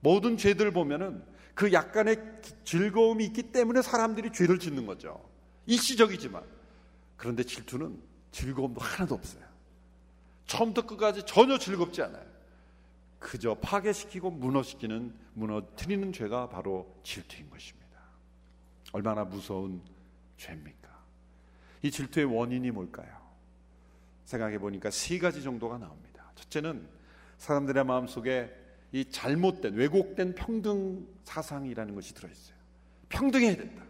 모든 0.00 0.36
죄들 0.36 0.70
보면은 0.72 1.22
그 1.54 1.72
약간의 1.72 2.16
즐거움이 2.64 3.24
있기 3.26 3.44
때문에 3.52 3.82
사람들이 3.82 4.32
죄를 4.32 4.58
짓는 4.58 4.86
거죠. 4.86 5.28
일시적이지만 5.66 6.42
그런데 7.16 7.42
질투는 7.42 7.98
즐거움도 8.30 8.80
하나도 8.80 9.14
없어요. 9.14 9.45
처음부터 10.46 10.86
끝까지 10.86 11.24
전혀 11.26 11.58
즐겁지 11.58 12.02
않아요. 12.02 12.24
그저 13.18 13.54
파괴시키고 13.54 14.30
무너시키는 14.30 15.14
무너뜨리는 15.34 16.12
죄가 16.12 16.48
바로 16.48 16.94
질투인 17.02 17.50
것입니다. 17.50 17.86
얼마나 18.92 19.24
무서운 19.24 19.82
죄입니까? 20.36 20.88
이 21.82 21.90
질투의 21.90 22.26
원인이 22.26 22.70
뭘까요? 22.70 23.16
생각해 24.24 24.58
보니까 24.58 24.90
세 24.90 25.18
가지 25.18 25.42
정도가 25.42 25.78
나옵니다. 25.78 26.30
첫째는 26.34 26.88
사람들의 27.38 27.84
마음속에 27.84 28.50
이 28.92 29.04
잘못된 29.04 29.74
왜곡된 29.74 30.34
평등 30.34 31.06
사상이라는 31.24 31.94
것이 31.94 32.14
들어 32.14 32.28
있어요. 32.28 32.56
평등해야 33.08 33.56
된다. 33.56 33.84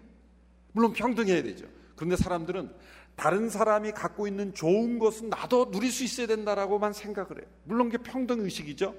물론 0.72 0.92
평등해야 0.92 1.42
되죠. 1.42 1.66
그런데 1.94 2.16
사람들은 2.16 2.74
다른 3.16 3.48
사람이 3.48 3.92
갖고 3.92 4.28
있는 4.28 4.54
좋은 4.54 4.98
것은 4.98 5.30
나도 5.30 5.70
누릴 5.70 5.90
수 5.90 6.04
있어야 6.04 6.26
된다라고만 6.26 6.92
생각을 6.92 7.38
해요. 7.40 7.46
물론 7.64 7.90
그게 7.90 8.02
평등 8.02 8.40
의식이죠. 8.40 8.94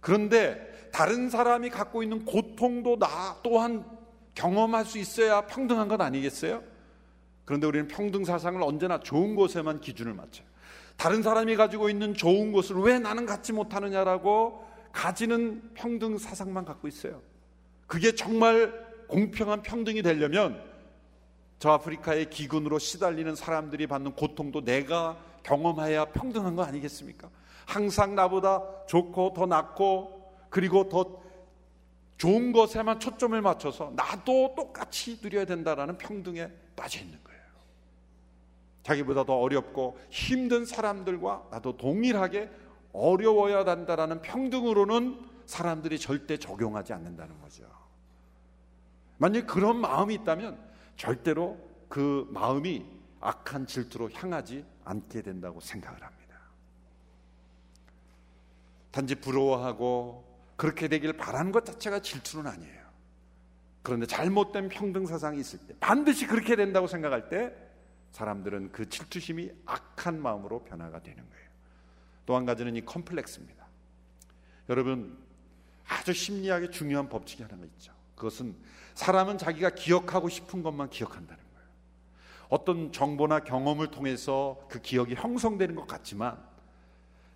그런데 0.00 0.90
다른 0.92 1.28
사람이 1.28 1.70
갖고 1.70 2.02
있는 2.02 2.24
고통도 2.24 2.98
나 2.98 3.40
또한 3.42 3.84
경험할 4.34 4.84
수 4.84 4.98
있어야 4.98 5.42
평등한 5.42 5.88
것 5.88 6.00
아니겠어요? 6.00 6.62
그런데 7.44 7.66
우리는 7.66 7.88
평등 7.88 8.24
사상을 8.24 8.62
언제나 8.62 9.00
좋은 9.00 9.34
것에만 9.34 9.80
기준을 9.80 10.14
맞춰요. 10.14 10.46
다른 10.96 11.22
사람이 11.22 11.56
가지고 11.56 11.90
있는 11.90 12.14
좋은 12.14 12.52
것을 12.52 12.76
왜 12.76 12.98
나는 12.98 13.26
갖지 13.26 13.52
못하느냐라고 13.52 14.64
가지는 14.92 15.62
평등 15.74 16.16
사상만 16.18 16.64
갖고 16.64 16.86
있어요. 16.86 17.22
그게 17.86 18.14
정말 18.14 18.72
공평한 19.08 19.62
평등이 19.62 20.02
되려면 20.02 20.62
저 21.58 21.70
아프리카의 21.72 22.30
기근으로 22.30 22.78
시달리는 22.78 23.34
사람들이 23.34 23.86
받는 23.86 24.12
고통도 24.12 24.64
내가 24.64 25.16
경험해야 25.42 26.06
평등한 26.06 26.54
거 26.54 26.62
아니겠습니까? 26.62 27.28
항상 27.66 28.14
나보다 28.14 28.62
좋고 28.86 29.32
더 29.34 29.46
낫고 29.46 30.36
그리고 30.50 30.88
더 30.88 31.20
좋은 32.16 32.52
것에만 32.52 33.00
초점을 33.00 33.40
맞춰서 33.40 33.92
나도 33.94 34.54
똑같이 34.56 35.18
누려야 35.22 35.44
된다라는 35.44 35.98
평등에 35.98 36.50
빠져 36.74 37.00
있는 37.00 37.18
거예요. 37.22 37.40
자기보다 38.82 39.24
더 39.24 39.38
어렵고 39.38 39.98
힘든 40.10 40.64
사람들과 40.64 41.48
나도 41.50 41.76
동일하게 41.76 42.50
어려워야 42.92 43.64
한다라는 43.64 44.22
평등으로는 44.22 45.20
사람들이 45.46 45.98
절대 45.98 46.36
적용하지 46.36 46.92
않는다는 46.92 47.40
거죠. 47.40 47.64
만약 49.18 49.46
그런 49.46 49.76
마음이 49.76 50.14
있다면 50.14 50.67
절대로 50.98 51.56
그 51.88 52.28
마음이 52.30 52.84
악한 53.20 53.66
질투로 53.66 54.10
향하지 54.10 54.64
않게 54.84 55.22
된다고 55.22 55.60
생각을 55.60 56.02
합니다. 56.02 56.38
단지 58.90 59.14
부러워하고 59.14 60.24
그렇게 60.56 60.88
되길 60.88 61.14
바라는 61.14 61.52
것 61.52 61.64
자체가 61.64 62.00
질투는 62.00 62.46
아니에요. 62.50 62.86
그런데 63.82 64.06
잘못된 64.06 64.68
평등 64.68 65.06
사상이 65.06 65.40
있을 65.40 65.60
때 65.60 65.74
반드시 65.80 66.26
그렇게 66.26 66.56
된다고 66.56 66.86
생각할 66.86 67.28
때 67.30 67.54
사람들은 68.10 68.72
그 68.72 68.88
질투심이 68.88 69.50
악한 69.64 70.20
마음으로 70.20 70.64
변화가 70.64 71.02
되는 71.02 71.26
거예요. 71.28 71.48
또 72.26 72.36
한 72.36 72.44
가지는 72.44 72.76
이 72.76 72.84
컴플렉스입니다. 72.84 73.66
여러분 74.68 75.16
아주 75.86 76.12
심리학에 76.12 76.70
중요한 76.70 77.08
법칙이 77.08 77.42
하나가 77.42 77.64
있죠. 77.64 77.97
그것은 78.18 78.54
사람은 78.94 79.38
자기가 79.38 79.70
기억하고 79.70 80.28
싶은 80.28 80.62
것만 80.62 80.90
기억한다는 80.90 81.42
거예요. 81.54 81.68
어떤 82.48 82.92
정보나 82.92 83.40
경험을 83.40 83.90
통해서 83.90 84.58
그 84.68 84.80
기억이 84.80 85.14
형성되는 85.14 85.74
것 85.76 85.86
같지만 85.86 86.36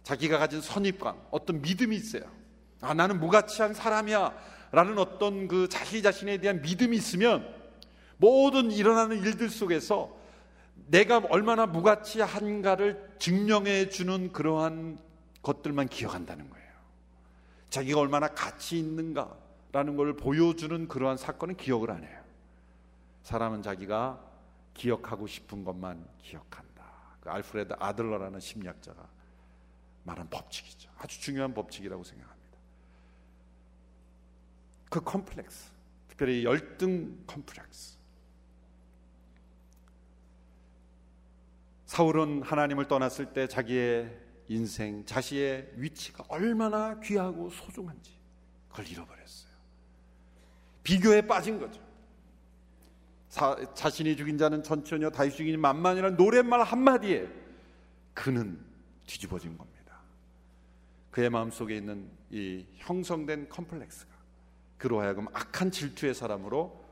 자기가 0.03 0.39
가진 0.39 0.61
선입관, 0.61 1.17
어떤 1.31 1.63
믿음이 1.63 1.95
있어요. 1.95 2.25
아, 2.81 2.93
나는 2.93 3.21
무가치한 3.21 3.75
사람이야. 3.75 4.53
라는 4.73 4.99
어떤 4.99 5.49
그 5.49 5.69
자기 5.69 6.03
자신에 6.03 6.39
대한 6.39 6.63
믿음이 6.63 6.97
있으면 6.97 7.47
모든 8.17 8.73
일어나는 8.73 9.19
일들 9.23 9.49
속에서 9.51 10.17
내가 10.89 11.19
얼마나 11.31 11.67
무가치한가를 11.67 13.17
증명해 13.19 13.91
주는 13.91 14.33
그러한 14.33 14.99
것들만 15.43 15.89
기억한다는 15.89 16.51
거예요. 16.51 16.67
자기가 17.71 18.01
얼마나 18.01 18.29
가치 18.29 18.79
있는가 18.79 19.37
라는 19.73 19.97
걸 19.97 20.15
보여주는 20.15 20.87
그러한 20.87 21.17
사건은 21.17 21.57
기억을 21.57 21.91
안 21.91 22.05
해요. 22.05 22.23
사람은 23.23 23.63
자기가 23.63 24.23
기억하고 24.75 25.27
싶은 25.27 25.65
것만 25.65 26.07
기억한다. 26.19 26.73
그 27.21 27.31
알프레드 27.31 27.75
아들러라는 27.79 28.41
심리학자가 28.41 29.09
말한 30.05 30.29
법칙이죠. 30.29 30.91
아주 30.99 31.21
중요한 31.21 31.55
법칙이라고 31.55 32.03
생각합니다. 32.03 32.59
그 34.91 35.01
컴플렉스, 35.01 35.71
특별히 36.09 36.45
열등 36.45 37.25
컴플렉스. 37.27 37.97
사울은 41.87 42.43
하나님을 42.43 42.89
떠났을 42.89 43.33
때 43.33 43.47
자기의 43.47 44.19
인생, 44.49 45.05
자신의 45.07 45.73
위치가 45.77 46.25
얼마나 46.29 46.99
귀하고 47.01 47.51
소중한지 47.51 48.19
그걸 48.69 48.87
잃어버렸어요. 48.89 49.52
비교에 50.83 51.23
빠진 51.27 51.59
거죠. 51.59 51.81
사, 53.29 53.57
자신이 53.75 54.17
죽인 54.17 54.37
자는 54.37 54.63
천천이요, 54.63 55.11
다윗이 55.11 55.37
죽인 55.37 55.59
만만이라는 55.61 56.17
노랫말 56.17 56.63
한마디에 56.63 57.29
그는 58.13 58.59
뒤집어진 59.07 59.57
겁니다. 59.57 60.01
그의 61.11 61.31
마음속에 61.31 61.77
있는 61.77 62.11
이 62.31 62.67
형성된 62.77 63.49
컴플렉스가 63.49 64.13
그로 64.79 65.01
하여금 65.01 65.27
악한 65.33 65.71
질투의 65.71 66.15
사람으로 66.15 66.85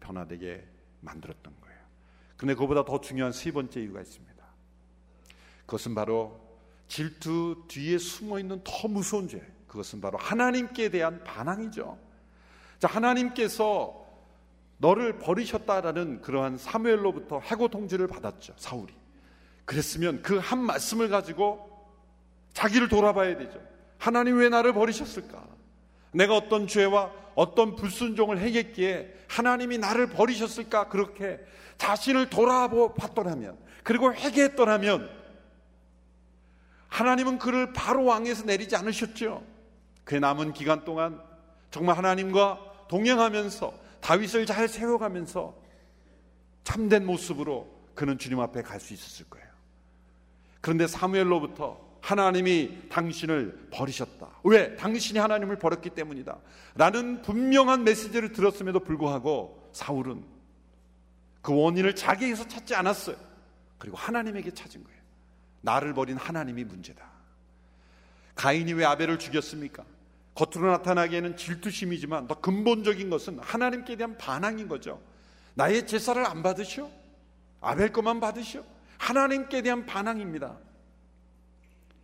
변화되게 0.00 0.64
만들었던 1.00 1.54
거예요. 1.60 1.78
그런데 2.36 2.54
그보다 2.54 2.84
더 2.84 3.00
중요한 3.00 3.32
세 3.32 3.50
번째 3.50 3.80
이유가 3.80 4.00
있습니다. 4.00 4.44
그것은 5.60 5.94
바로 5.94 6.40
질투 6.88 7.64
뒤에 7.68 7.98
숨어 7.98 8.38
있는 8.38 8.60
더 8.64 8.88
무서운 8.88 9.28
죄. 9.28 9.40
그것은 9.66 10.00
바로 10.00 10.16
하나님께 10.18 10.88
대한 10.90 11.22
반항이죠. 11.24 11.98
자, 12.78 12.88
하나님께서 12.88 14.06
너를 14.78 15.18
버리셨다라는 15.18 16.22
그러한 16.22 16.58
사무엘로부터 16.58 17.40
해고 17.40 17.68
통지를 17.68 18.06
받았죠. 18.06 18.54
사울이. 18.56 18.94
그랬으면 19.64 20.22
그 20.22 20.38
한 20.38 20.60
말씀을 20.60 21.08
가지고 21.08 21.68
자기를 22.52 22.88
돌아봐야 22.88 23.36
되죠. 23.36 23.60
하나님 23.98 24.38
왜 24.38 24.48
나를 24.48 24.72
버리셨을까? 24.72 25.44
내가 26.12 26.36
어떤 26.36 26.66
죄와 26.66 27.10
어떤 27.34 27.76
불순종을 27.76 28.38
행했기에 28.38 29.14
하나님이 29.28 29.78
나를 29.78 30.08
버리셨을까? 30.08 30.88
그렇게 30.88 31.38
자신을 31.76 32.30
돌아봤더라면, 32.30 33.58
그리고 33.84 34.12
회개했더라면, 34.12 35.08
하나님은 36.88 37.38
그를 37.38 37.72
바로 37.72 38.04
왕에서 38.04 38.44
내리지 38.44 38.74
않으셨죠. 38.74 39.44
그 40.04 40.14
남은 40.14 40.52
기간 40.54 40.84
동안 40.84 41.20
정말 41.70 41.96
하나님과 41.96 42.67
동행하면서 42.88 43.72
다윗을 44.00 44.46
잘 44.46 44.68
세워가면서 44.68 45.54
참된 46.64 47.06
모습으로 47.06 47.68
그는 47.94 48.18
주님 48.18 48.40
앞에 48.40 48.62
갈 48.62 48.80
수 48.80 48.94
있었을 48.94 49.28
거예요. 49.28 49.46
그런데 50.60 50.86
사무엘로부터 50.86 51.88
하나님이 52.00 52.88
당신을 52.88 53.68
버리셨다. 53.72 54.28
왜? 54.44 54.76
당신이 54.76 55.18
하나님을 55.18 55.56
버렸기 55.58 55.90
때문이다. 55.90 56.38
라는 56.76 57.22
분명한 57.22 57.84
메시지를 57.84 58.32
들었음에도 58.32 58.80
불구하고 58.80 59.70
사울은 59.72 60.24
그 61.42 61.54
원인을 61.54 61.94
자기에게서 61.94 62.46
찾지 62.48 62.74
않았어요. 62.74 63.16
그리고 63.78 63.96
하나님에게 63.96 64.52
찾은 64.52 64.84
거예요. 64.84 64.98
나를 65.60 65.94
버린 65.94 66.16
하나님이 66.16 66.64
문제다. 66.64 67.04
가인이 68.34 68.72
왜 68.74 68.84
아벨을 68.84 69.18
죽였습니까? 69.18 69.84
겉으로 70.38 70.70
나타나기에는 70.70 71.36
질투심이지만 71.36 72.28
더 72.28 72.40
근본적인 72.40 73.10
것은 73.10 73.40
하나님께 73.40 73.96
대한 73.96 74.16
반항인 74.16 74.68
거죠. 74.68 75.02
나의 75.54 75.84
제사를 75.84 76.24
안 76.24 76.44
받으시오? 76.44 76.88
아벨 77.60 77.92
것만 77.92 78.20
받으시오? 78.20 78.64
하나님께 78.98 79.62
대한 79.62 79.84
반항입니다. 79.84 80.56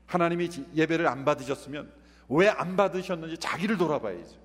하나님이 0.06 0.50
예배를 0.74 1.06
안 1.06 1.24
받으셨으면 1.24 1.92
왜 2.28 2.48
안 2.48 2.76
받으셨는지 2.76 3.38
자기를 3.38 3.78
돌아봐야죠. 3.78 4.36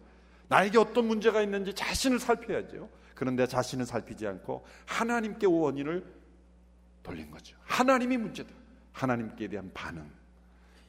나에게 0.50 0.78
어떤 0.78 1.08
문제가 1.08 1.42
있는지 1.42 1.74
자신을 1.74 2.20
살펴야죠. 2.20 2.90
그런데 3.16 3.48
자신을 3.48 3.86
살피지 3.88 4.28
않고 4.28 4.66
하나님께 4.86 5.48
원인을 5.48 6.06
돌린 7.02 7.32
거죠. 7.32 7.58
하나님이 7.64 8.18
문제다. 8.18 8.50
하나님께 8.94 9.48
대한 9.48 9.72
반응. 9.74 10.10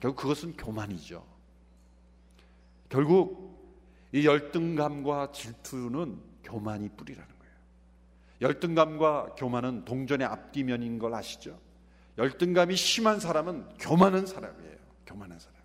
결국 0.01 0.21
그것은 0.21 0.57
교만이죠. 0.57 1.30
결국 2.91 3.49
이 4.13 4.27
열등감과 4.27 5.33
질투는 5.33 6.21
교만이 6.43 6.91
뿌리라는 6.91 7.29
거예요. 7.39 7.55
열등감과 8.43 9.37
교만은 9.39 9.85
동전의 9.85 10.27
앞뒤면인 10.27 10.99
걸 10.99 11.15
아시죠? 11.15 11.59
열등감이 12.19 12.77
심한 12.77 13.21
사람은 13.21 13.69
교만한 13.79 14.27
사람이에요. 14.27 14.77
교만한 15.07 15.39
사람. 15.39 15.59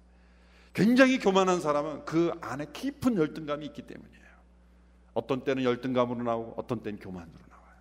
굉장히 0.73 1.19
교만한 1.19 1.59
사람은 1.59 2.05
그 2.05 2.31
안에 2.41 2.67
깊은 2.71 3.17
열등감이 3.17 3.65
있기 3.65 3.81
때문이에요. 3.81 4.25
어떤 5.13 5.43
때는 5.43 5.63
열등감으로 5.63 6.23
나오고 6.23 6.53
어떤 6.57 6.83
때는 6.83 6.99
교만으로 6.99 7.39
나와요. 7.49 7.75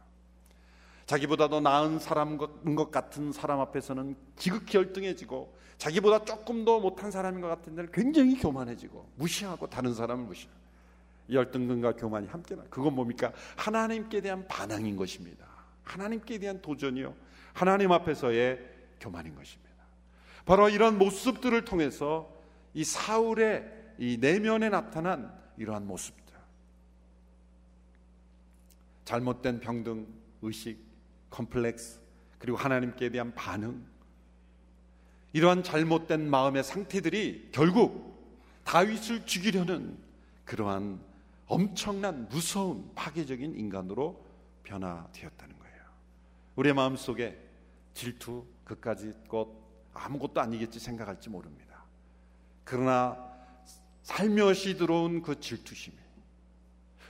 자기보다 1.04 1.48
더 1.48 1.60
나은 1.60 1.98
사람인 1.98 2.38
것 2.38 2.90
같은 2.90 3.32
사람 3.32 3.60
앞에서는 3.60 4.16
지극히 4.36 4.78
열등해지고 4.78 5.54
자기보다 5.78 6.24
조금 6.24 6.64
더 6.64 6.80
못한 6.80 7.10
사람인 7.10 7.40
것 7.40 7.48
같은 7.48 7.74
데는 7.74 7.90
굉장히 7.92 8.38
교만해지고 8.38 9.10
무시하고 9.16 9.68
다른 9.68 9.94
사람을 9.94 10.24
무시하고 10.24 10.56
열등감과 11.30 11.96
교만이 11.96 12.28
함께 12.28 12.54
나. 12.54 12.62
그건 12.70 12.94
뭡니까? 12.94 13.32
하나님께 13.56 14.20
대한 14.20 14.46
반항인 14.46 14.96
것입니다. 14.96 15.46
하나님께 15.82 16.38
대한 16.38 16.60
도전이요. 16.60 17.14
하나님 17.52 17.92
앞에서의 17.92 18.60
교만인 19.00 19.34
것입니다. 19.34 19.72
바로 20.44 20.68
이런 20.68 20.98
모습들을 20.98 21.64
통해서 21.64 22.30
이 22.74 22.84
사울의 22.84 23.72
이 23.98 24.18
내면에 24.20 24.68
나타난 24.68 25.32
이러한 25.56 25.86
모습들. 25.86 26.24
잘못된 29.04 29.60
평등 29.60 30.06
의식, 30.42 30.78
컴플렉스, 31.30 32.00
그리고 32.38 32.56
하나님께 32.56 33.10
대한 33.10 33.34
반응. 33.34 33.84
이러한 35.34 35.64
잘못된 35.64 36.30
마음의 36.30 36.62
상태들이 36.62 37.48
결국 37.50 38.14
다윗을 38.62 39.26
죽이려는 39.26 39.98
그러한 40.44 41.00
엄청난 41.46 42.28
무서운 42.28 42.88
파괴적인 42.94 43.58
인간으로 43.58 44.24
변화되었다는 44.62 45.58
거예요. 45.58 45.76
우리의 46.54 46.74
마음 46.74 46.96
속에 46.96 47.36
질투, 47.94 48.46
그까지 48.64 49.12
것 49.28 49.48
아무것도 49.92 50.40
아니겠지 50.40 50.78
생각할지 50.78 51.28
모릅니다. 51.28 51.84
그러나 52.62 53.18
살며시 54.04 54.76
들어온 54.76 55.20
그 55.20 55.40
질투심이 55.40 55.96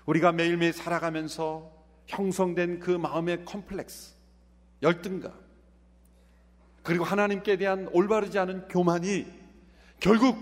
우리가 0.06 0.32
매일매일 0.32 0.72
살아가면서 0.72 1.70
형성된 2.06 2.80
그 2.80 2.90
마음의 2.90 3.44
컴플렉스, 3.44 4.14
열등감, 4.82 5.43
그리고 6.84 7.02
하나님께 7.02 7.56
대한 7.56 7.88
올바르지 7.92 8.38
않은 8.38 8.68
교만이 8.68 9.26
결국 9.98 10.38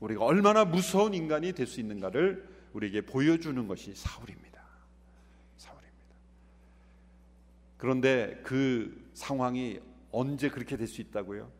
우리가 0.00 0.24
얼마나 0.24 0.64
무서운 0.64 1.12
인간이 1.14 1.52
될 1.52 1.66
수 1.66 1.80
있는가를 1.80 2.48
우리에게 2.72 3.02
보여주는 3.02 3.68
것이 3.68 3.94
사울입니다. 3.94 4.62
사울입니다. 5.58 6.14
그런데 7.76 8.40
그 8.42 9.10
상황이 9.12 9.78
언제 10.10 10.48
그렇게 10.48 10.76
될 10.76 10.88
수 10.88 11.02
있다고요? 11.02 11.52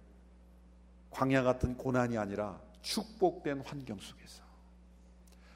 광야 1.11 1.43
같은 1.43 1.77
고난이 1.77 2.17
아니라 2.17 2.59
축복된 2.81 3.61
환경 3.61 3.99
속에서 3.99 4.43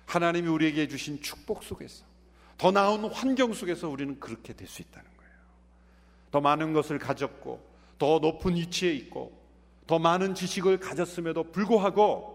하나님이 0.04 0.48
우리에게 0.48 0.86
주신 0.86 1.22
축복 1.22 1.62
속에서 1.62 2.04
더 2.58 2.70
나은 2.70 3.06
환경 3.06 3.54
속에서 3.54 3.88
우리는 3.88 4.20
그렇게 4.20 4.52
될 4.52 4.68
수 4.68 4.82
있다는 4.82 5.08
거예요. 5.16 5.32
더 6.30 6.40
많은 6.42 6.74
것을 6.74 6.98
가졌고 6.98 7.73
더 7.98 8.18
높은 8.18 8.56
위치에 8.56 8.92
있고 8.92 9.40
더 9.86 9.98
많은 9.98 10.34
지식을 10.34 10.80
가졌음에도 10.80 11.52
불구하고 11.52 12.34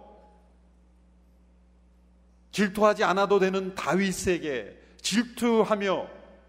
질투하지 2.51 3.03
않아도 3.03 3.39
되는 3.39 3.75
다윗에게 3.75 4.77
질투하며 5.01 6.07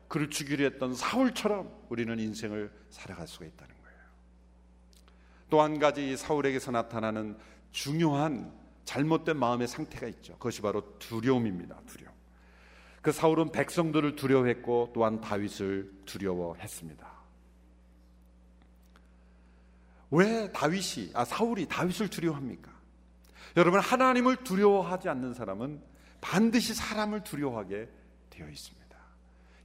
그를 0.09 0.29
죽이려 0.29 0.65
했던 0.65 0.95
사울처럼 0.95 1.71
우리는 1.89 2.19
인생을 2.19 2.71
살아갈 2.91 3.29
수가 3.29 3.47
있다는 3.47 3.75
거예요. 3.83 3.99
또 5.51 5.63
한 5.63 5.79
가지 5.79 6.17
사울에게서 6.17 6.71
나타나는 6.73 7.39
중요한 7.71 8.53
잘못된 8.85 9.37
마음의 9.37 9.69
상태가 9.69 10.09
있죠. 10.09 10.33
그것이 10.35 10.63
바로 10.63 10.99
두려움입니다. 10.99 11.81
두려움. 11.87 12.13
그 13.03 13.13
사울은 13.13 13.53
백성들을 13.53 14.17
두려워했고 14.17 14.91
또한 14.93 15.21
다윗을 15.21 15.91
두려워했습니다. 16.07 17.20
왜 20.11 20.51
다윗이 20.53 21.11
아 21.15 21.25
사울이 21.25 21.67
다윗을 21.67 22.09
두려워합니까? 22.09 22.71
여러분 23.57 23.81
하나님을 23.81 24.45
두려워하지 24.45 25.09
않는 25.09 25.35
사람은 25.35 25.81
반드시 26.21 26.75
사람을 26.75 27.25
두려워하게 27.25 27.89
되어 28.31 28.49
있습니다. 28.49 28.81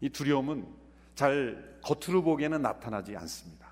이 0.01 0.09
두려움은 0.09 0.67
잘 1.15 1.79
겉으로 1.81 2.23
보기에는 2.23 2.61
나타나지 2.61 3.15
않습니다. 3.17 3.65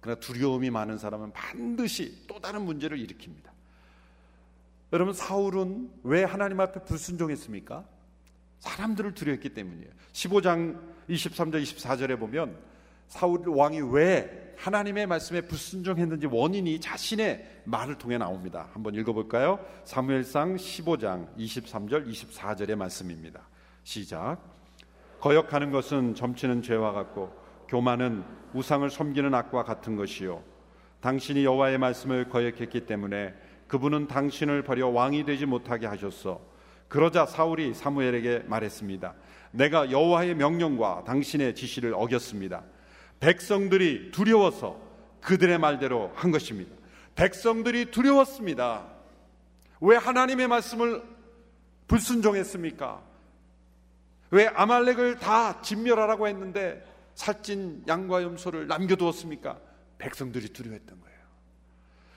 그러나 0.00 0.20
두려움이 0.20 0.70
많은 0.70 0.98
사람은 0.98 1.32
반드시 1.32 2.26
또 2.26 2.40
다른 2.40 2.62
문제를 2.62 2.98
일으킵니다. 2.98 3.50
여러분 4.92 5.12
사울은 5.12 5.90
왜 6.04 6.22
하나님 6.24 6.60
앞에 6.60 6.84
불순종했습니까? 6.84 7.84
사람들을 8.60 9.14
두려웠기 9.14 9.52
때문이에요. 9.52 9.90
15장 10.12 10.80
23절 11.08 11.62
24절에 11.62 12.18
보면 12.18 12.56
사울 13.08 13.48
왕이 13.48 13.80
왜 13.92 14.54
하나님의 14.56 15.06
말씀에 15.06 15.42
불순종했는지 15.42 16.26
원인이 16.26 16.80
자신의 16.80 17.62
말을 17.64 17.96
통해 17.96 18.18
나옵니다. 18.18 18.68
한번 18.72 18.94
읽어볼까요? 18.94 19.58
사무엘상 19.84 20.56
15장 20.56 21.36
23절 21.36 22.08
24절의 22.08 22.74
말씀입니다. 22.76 23.40
시작. 23.84 24.38
거역하는 25.20 25.70
것은 25.70 26.14
점치는 26.14 26.62
죄와 26.62 26.92
같고 26.92 27.32
교만은 27.68 28.24
우상을 28.54 28.88
섬기는 28.88 29.34
악과 29.34 29.64
같은 29.64 29.96
것이요. 29.96 30.42
당신이 31.00 31.44
여호와의 31.44 31.78
말씀을 31.78 32.28
거역했기 32.28 32.86
때문에 32.86 33.34
그분은 33.68 34.06
당신을 34.06 34.62
버려 34.62 34.88
왕이 34.88 35.24
되지 35.24 35.46
못하게 35.46 35.86
하셨어. 35.86 36.40
그러자 36.88 37.26
사울이 37.26 37.74
사무엘에게 37.74 38.44
말했습니다. 38.46 39.14
내가 39.50 39.90
여호와의 39.90 40.36
명령과 40.36 41.04
당신의 41.04 41.54
지시를 41.54 41.94
어겼습니다. 41.94 42.62
백성들이 43.20 44.10
두려워서 44.10 44.80
그들의 45.20 45.58
말대로 45.58 46.12
한 46.14 46.30
것입니다. 46.30 46.74
백성들이 47.14 47.90
두려웠습니다. 47.90 48.86
왜 49.80 49.96
하나님의 49.96 50.48
말씀을 50.48 51.02
불순종했습니까? 51.88 53.02
왜 54.30 54.46
아말렉을 54.48 55.18
다 55.18 55.60
진멸하라고 55.62 56.28
했는데 56.28 56.84
살찐 57.14 57.84
양과 57.88 58.22
염소를 58.22 58.66
남겨두었습니까? 58.66 59.58
백성들이 59.98 60.50
두려워했던 60.50 61.00
거예요. 61.00 61.16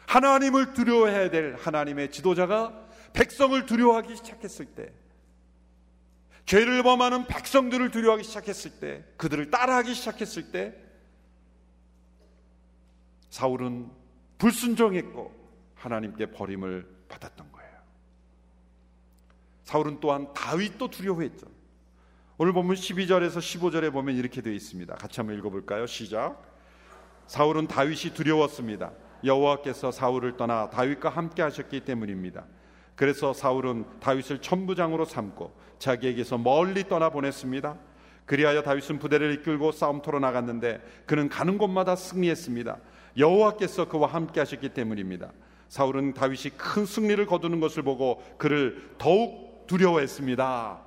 하나님을 0.08 0.74
두려워해야 0.74 1.30
될 1.30 1.56
하나님의 1.56 2.12
지도자가 2.12 2.88
백성을 3.14 3.66
두려워하기 3.66 4.16
시작했을 4.18 4.66
때, 4.66 4.92
죄를 6.46 6.84
범하는 6.84 7.28
백성들을 7.28 7.92
두려워하기 7.92 8.24
시작했을 8.24 8.72
때, 8.80 9.04
그들을 9.18 9.52
따라하기 9.52 9.94
시작했을 9.94 10.52
때, 10.52 10.76
사울은 13.30 13.90
불순종했고 14.38 15.34
하나님께 15.76 16.32
버림을 16.32 16.88
받았던 17.08 17.52
거예요. 17.52 17.70
사울은 19.64 20.00
또한 20.00 20.34
다윗도 20.34 20.90
두려워했죠. 20.90 21.48
오늘 22.38 22.54
보면 22.54 22.76
12절에서 22.76 23.38
15절에 23.38 23.92
보면 23.92 24.16
이렇게 24.16 24.42
되어 24.42 24.54
있습니다. 24.54 24.96
같이 24.96 25.20
한번 25.20 25.38
읽어볼까요? 25.38 25.86
시작. 25.86 26.42
사울은 27.28 27.68
다윗이 27.68 28.14
두려웠습니다. 28.14 28.92
여호와께서 29.24 29.92
사울을 29.92 30.38
떠나 30.38 30.70
다윗과 30.70 31.10
함께 31.10 31.42
하셨기 31.42 31.82
때문입니다. 31.82 32.46
그래서 32.96 33.34
사울은 33.34 33.86
다윗을 34.00 34.42
천부장으로 34.42 35.06
삼고 35.06 35.54
자기에게서 35.80 36.38
멀리 36.38 36.88
떠나 36.88 37.10
보냈습니다. 37.10 37.78
그리하여 38.26 38.62
다윗은 38.62 39.00
부대를 39.00 39.34
이끌고 39.34 39.72
싸움터로 39.72 40.20
나갔는데 40.20 40.82
그는 41.06 41.30
가는 41.30 41.58
곳마다 41.58 41.96
승리했습니다. 41.96 42.78
여호와께서 43.18 43.88
그와 43.88 44.08
함께 44.08 44.40
하셨기 44.40 44.70
때문입니다. 44.70 45.32
사울은 45.70 46.14
다윗이 46.14 46.58
큰 46.58 46.86
승리를 46.86 47.24
거두는 47.26 47.60
것을 47.60 47.84
보고 47.84 48.24
그를 48.38 48.96
더욱 48.98 49.68
두려워했습니다. 49.68 50.82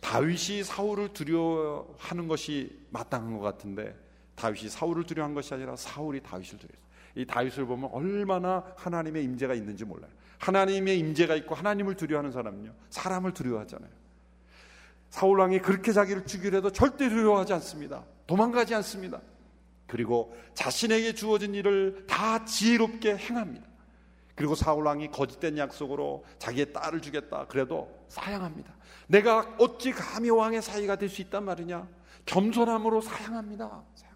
다윗이 0.00 0.62
사울을 0.64 1.12
두려워하는 1.12 2.28
것이 2.28 2.78
마땅한 2.90 3.38
것 3.38 3.40
같은데 3.40 3.96
다윗이 4.36 4.68
사울을 4.68 5.04
두려워한 5.04 5.34
것이 5.34 5.52
아니라 5.54 5.74
사울이 5.76 6.20
다윗을 6.22 6.58
두려워했어요. 6.58 6.88
이 7.16 7.26
다윗을 7.26 7.66
보면 7.66 7.90
얼마나 7.92 8.64
하나님의 8.76 9.24
임재가 9.24 9.54
있는지 9.54 9.84
몰라요. 9.84 10.10
하나님의 10.38 10.98
임재가 11.00 11.34
있고 11.36 11.54
하나님을 11.54 11.96
두려워하는 11.96 12.30
사람은요. 12.30 12.72
사람을 12.90 13.34
두려워하잖아요. 13.34 13.90
사울 15.10 15.40
왕이 15.40 15.60
그렇게 15.60 15.92
자기를 15.92 16.26
죽이려 16.26 16.60
도 16.60 16.70
절대 16.70 17.08
두려워하지 17.08 17.54
않습니다. 17.54 18.04
도망가지 18.26 18.74
않습니다. 18.76 19.20
그리고 19.88 20.36
자신에게 20.54 21.14
주어진 21.14 21.54
일을 21.54 22.04
다 22.06 22.44
지혜롭게 22.44 23.16
행합니다. 23.16 23.66
그리고 24.36 24.54
사울 24.54 24.86
왕이 24.86 25.10
거짓된 25.10 25.58
약속으로 25.58 26.24
자기의 26.38 26.72
딸을 26.72 27.00
주겠다. 27.00 27.46
그래도 27.48 27.92
사양합니다. 28.08 28.72
내가 29.08 29.56
어찌 29.58 29.90
감히 29.90 30.30
왕의 30.30 30.62
사이가 30.62 30.94
될 30.96 31.08
수 31.08 31.22
있단 31.22 31.42
말이냐? 31.44 31.88
겸손함으로 32.26 33.00
사양합니다. 33.00 33.66
사양합니다. 33.94 34.08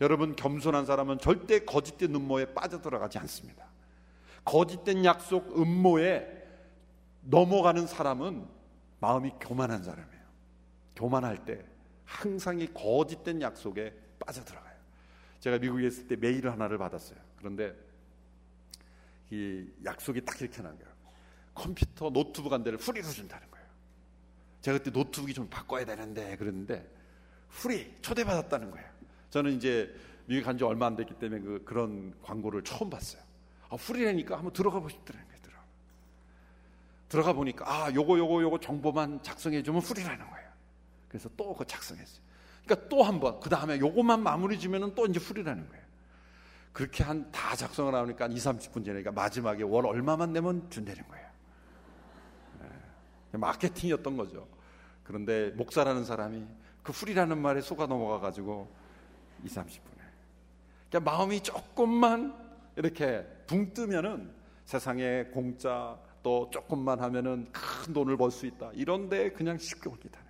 여러분 0.00 0.36
겸손한 0.36 0.86
사람은 0.86 1.18
절대 1.18 1.64
거짓된 1.64 2.14
음모에 2.14 2.52
빠져들어가지 2.54 3.18
않습니다. 3.18 3.64
거짓된 4.44 5.04
약속 5.04 5.58
음모에 5.58 6.26
넘어가는 7.22 7.86
사람은 7.86 8.46
마음이 9.00 9.32
교만한 9.40 9.82
사람이에요. 9.82 10.24
교만할 10.94 11.44
때 11.46 11.64
항상 12.04 12.60
이 12.60 12.66
거짓된 12.72 13.40
약속에 13.40 13.94
빠져들어가요. 14.18 14.74
제가 15.40 15.58
미국에 15.58 15.86
있을 15.86 16.06
때 16.08 16.16
메일 16.16 16.48
하나를 16.50 16.78
받았어요. 16.78 17.18
그런데 17.36 17.74
이 19.30 19.66
약속이 19.84 20.24
딱 20.24 20.40
이렇게 20.40 20.62
난 20.62 20.76
거예요. 20.78 20.94
컴퓨터 21.54 22.10
노트북 22.10 22.52
한 22.52 22.62
대를 22.62 22.78
free로 22.78 23.08
준다는 23.08 23.50
거예요. 23.50 23.66
제가 24.60 24.78
그때 24.78 24.90
노트북이 24.90 25.34
좀 25.34 25.48
바꿔야 25.48 25.84
되는데 25.84 26.36
그랬는데 26.36 26.90
free 27.50 27.94
초대받았다는 28.02 28.70
거예요. 28.70 28.88
저는 29.30 29.52
이제 29.52 29.94
미국 30.26 30.46
간 30.46 30.56
지 30.56 30.64
얼마 30.64 30.86
안 30.86 30.96
됐기 30.96 31.14
때문에 31.18 31.40
그, 31.42 31.62
그런 31.64 32.14
광고를 32.22 32.64
처음 32.64 32.88
봤어요. 32.88 33.22
아, 33.68 33.76
free라니까 33.76 34.36
한번 34.36 34.52
들어가 34.52 34.78
보고 34.78 34.88
싶더라는 34.88 35.26
거예요. 35.28 35.42
들어가. 35.42 35.64
들어가 37.08 37.32
보니까 37.34 37.64
아 37.70 37.92
요거 37.92 38.18
요거 38.18 38.42
요거 38.42 38.60
정보만 38.60 39.22
작성해 39.22 39.62
주면 39.62 39.82
free라는 39.82 40.28
거예요. 40.30 40.48
그래서 41.08 41.28
또 41.36 41.52
그거 41.52 41.64
작성했어요. 41.64 42.23
그러니까 42.64 42.88
또 42.88 43.02
한 43.02 43.20
번, 43.20 43.40
그 43.40 43.48
다음에 43.50 43.78
요것만 43.78 44.22
마무리 44.22 44.58
지면은 44.58 44.94
또 44.94 45.06
이제 45.06 45.20
free라는 45.20 45.68
거예요. 45.68 45.84
그렇게 46.72 47.04
한 47.04 47.30
다 47.30 47.54
작성을 47.54 47.94
하니까 47.94 48.26
2, 48.26 48.34
30분 48.34 48.84
지나니까 48.84 49.12
마지막에 49.12 49.62
월 49.62 49.86
얼마만 49.86 50.32
내면 50.32 50.68
준다는 50.70 51.06
거예요. 51.08 51.26
네. 53.32 53.38
마케팅이었던 53.38 54.16
거죠. 54.16 54.48
그런데 55.04 55.50
목사라는 55.50 56.04
사람이 56.04 56.44
그 56.82 56.92
훌이라는 56.92 57.38
말에 57.40 57.60
속아 57.60 57.86
넘어가 57.86 58.18
가지고 58.18 58.68
2, 59.44 59.48
30분에. 59.48 60.00
그러니까 60.90 61.10
마음이 61.12 61.40
조금만 61.42 62.34
이렇게 62.76 63.24
붕 63.46 63.72
뜨면은 63.72 64.32
세상에 64.64 65.24
공짜 65.24 65.98
또 66.22 66.48
조금만 66.50 67.00
하면은 67.00 67.46
큰 67.52 67.92
돈을 67.92 68.16
벌 68.16 68.30
수 68.30 68.46
있다. 68.46 68.70
이런데 68.72 69.30
그냥 69.30 69.58
쉽게 69.58 69.90
거예요. 69.90 70.23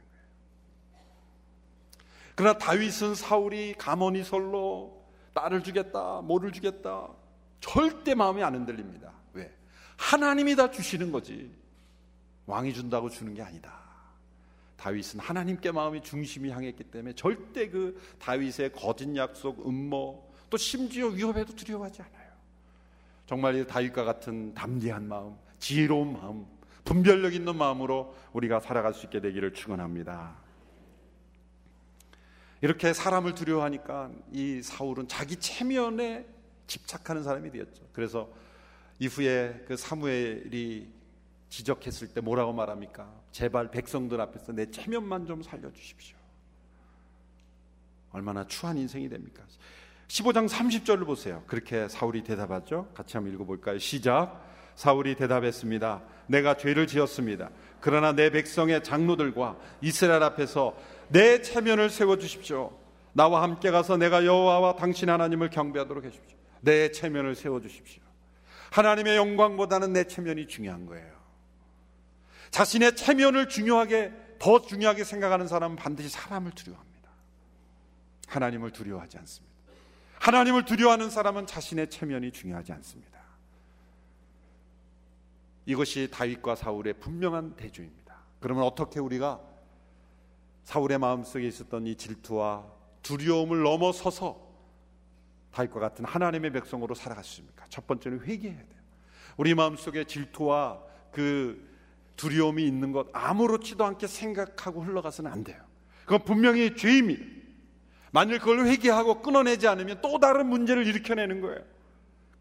그러나 2.35 2.59
다윗은 2.59 3.15
사울이 3.15 3.75
가머니 3.79 4.25
설로 4.25 5.05
딸을 5.35 5.63
주겠다, 5.63 6.21
뭐를 6.23 6.53
주겠다. 6.53 7.09
절대 7.61 8.15
마음이 8.15 8.43
안 8.43 8.55
흔들립니다. 8.55 9.13
왜? 9.33 9.53
하나님이 9.97 10.57
다 10.57 10.71
주시는 10.71 11.13
거지. 11.13 11.51
왕이 12.47 12.75
준다고 12.75 13.09
주는 13.09 13.35
게 13.35 13.43
아니다. 13.43 13.85
다윗은 14.77 15.21
하나님께 15.21 15.73
마음이 15.73 16.03
중심이 16.03 16.51
향했기 16.51 16.85
때문에 16.85 17.15
절대 17.15 17.71
그 17.71 18.01
다윗의 18.19 18.73
거짓 18.73 19.17
약속, 19.17 19.67
음모, 19.67 20.31
또 20.51 20.57
심지어 20.57 21.07
위협에도 21.07 21.55
두려워하지 21.55 22.03
않아요. 22.03 22.33
정말 23.27 23.67
다윗과 23.67 24.05
같은 24.05 24.53
담대한 24.53 25.09
마음, 25.09 25.37
지혜로운 25.59 26.13
마음, 26.13 26.47
분별력 26.85 27.35
있는 27.35 27.57
마음으로 27.57 28.15
우리가 28.35 28.61
살아갈 28.61 28.93
수 28.93 29.07
있게 29.07 29.21
되기를 29.21 29.55
축원합니다. 29.55 30.44
이렇게 32.65 32.95
사람을 32.95 33.35
두려워하니까 33.35 34.11
이 34.33 34.63
사울은 34.63 35.07
자기 35.07 35.37
체면에 35.37 36.25
집착하는 36.67 37.23
사람이 37.23 37.51
되었죠. 37.51 37.83
그래서 37.93 38.31
이후에 38.99 39.67
그 39.69 39.77
사무엘이 39.77 40.89
지적했을 41.51 42.15
때 42.15 42.23
뭐라고 42.23 42.55
말합니까? 42.55 43.07
제발 43.33 43.71
백성들 43.71 44.19
앞에서 44.19 44.53
내 44.53 44.71
체면만 44.71 45.27
좀 45.27 45.43
살려주십시오. 45.43 46.17
얼마나 48.13 48.47
추한 48.47 48.79
인생이 48.79 49.11
됩니까? 49.11 49.43
15장 50.09 50.49
30절을 50.49 51.05
보세요. 51.05 51.43
그렇게 51.47 51.87
사울이 51.87 52.25
대답하죠. 52.25 52.89
같이 52.95 53.19
한번 53.19 53.35
읽어볼까요? 53.35 53.79
시작. 53.79 54.43
사울이 54.75 55.17
대답했습니다. 55.17 56.03
내가 56.29 56.57
죄를 56.57 56.87
지었습니다. 56.87 57.51
그러나 57.81 58.13
내 58.13 58.31
백성의 58.31 58.83
장로들과 58.83 59.59
이스라엘 59.83 60.23
앞에서 60.23 60.75
내 61.09 61.43
체면을 61.43 61.91
세워 61.91 62.19
주십시오. 62.19 62.77
나와 63.13 63.43
함께 63.43 63.71
가서 63.71 63.97
내가 63.97 64.25
여호와와 64.25 64.77
당신 64.77 65.09
하나님을 65.09 65.51
경배하도록 65.51 66.05
해 66.05 66.11
주십시오. 66.11 66.37
내 66.61 66.91
체면을 66.91 67.35
세워 67.35 67.61
주십시오. 67.61 68.03
하나님의 68.71 69.17
영광보다는 69.17 69.93
내 69.93 70.05
체면이 70.05 70.49
중요한 70.49 70.87
거예요. 70.87 71.15
자신의 72.51 72.97
체면을 72.97 73.49
중요하게 73.49 74.13
더 74.39 74.61
중요하게 74.61 75.05
생각하는 75.05 75.47
사람은 75.47 75.77
반드시 75.77 76.09
사람을 76.09 76.53
두려워합니다. 76.53 77.11
하나님을 78.27 78.73
두려워하지 78.73 79.19
않습니다. 79.19 79.55
하나님을 80.19 80.65
두려워하는 80.65 81.11
사람은 81.11 81.47
자신의 81.47 81.91
체면이 81.91 82.33
중요하지 82.33 82.73
않습니다. 82.73 83.15
이것이 85.67 86.09
다윗과 86.11 86.57
사울의 86.57 86.95
분명한 86.95 87.57
대조입니다. 87.57 88.17
그러면 88.41 88.65
어떻게 88.65 89.01
우리가 89.01 89.41
사울의 90.65 90.99
마음속에 90.99 91.47
있었던 91.47 91.87
이 91.87 91.95
질투와 91.95 92.65
두려움을 93.03 93.63
넘어서서 93.63 94.43
다윗과 95.53 95.79
같은 95.79 96.05
하나님의 96.05 96.53
백성으로 96.53 96.95
살아갈 96.95 97.23
수 97.23 97.41
있습니까? 97.41 97.67
첫 97.69 97.87
번째는 97.87 98.23
회개해야 98.23 98.59
돼요. 98.59 98.81
우리 99.37 99.55
마음속에 99.55 100.05
질투와 100.05 100.83
그 101.13 101.73
두려움이 102.17 102.67
있는 102.67 102.93
것 102.93 103.09
아무렇지도 103.13 103.85
않게 103.85 104.07
생각하고 104.07 104.83
흘러가서는 104.83 105.31
안 105.31 105.45
돼요. 105.45 105.63
그건 106.05 106.25
분명히 106.25 106.75
죄입니다. 106.77 107.23
만일 108.11 108.39
그걸 108.39 108.67
회개하고 108.67 109.23
끊어내지 109.23 109.69
않으면 109.69 110.01
또 110.01 110.19
다른 110.19 110.47
문제를 110.47 110.87
일으켜내는 110.87 111.41
거예요. 111.41 111.61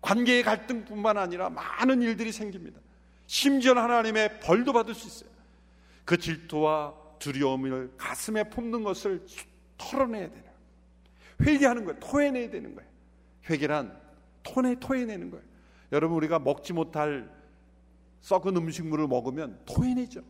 관계의 0.01 0.43
갈등뿐만 0.43 1.17
아니라 1.17 1.49
많은 1.49 2.01
일들이 2.01 2.31
생깁니다. 2.31 2.79
심지어 3.25 3.73
하나님의 3.73 4.39
벌도 4.39 4.73
받을 4.73 4.93
수 4.93 5.07
있어요. 5.07 5.33
그 6.05 6.17
질투와 6.17 7.02
두려움을 7.23 7.93
가슴에 7.97 8.49
품는 8.49 8.83
것을 8.83 9.25
털어내야 9.77 10.27
되는 10.29 10.43
회개하는 11.41 11.85
거예요. 11.85 11.99
토해내야 11.99 12.49
되는 12.49 12.75
거예요. 12.75 12.89
회개란 13.49 13.97
토내 14.43 14.75
토해내는 14.79 15.31
거예요. 15.31 15.43
여러분 15.93 16.17
우리가 16.17 16.39
먹지 16.39 16.73
못할 16.73 17.29
썩은 18.21 18.57
음식물을 18.57 19.07
먹으면 19.07 19.59
토해내죠. 19.65 20.21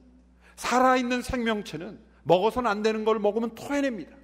살아있는 0.56 1.24
생명체는 1.24 2.00
먹어서는 2.24 2.70
안 2.70 2.84
되는 2.84 3.06
걸 3.06 3.20
먹으면 3.20 3.56
토해냅니다. 3.56 4.16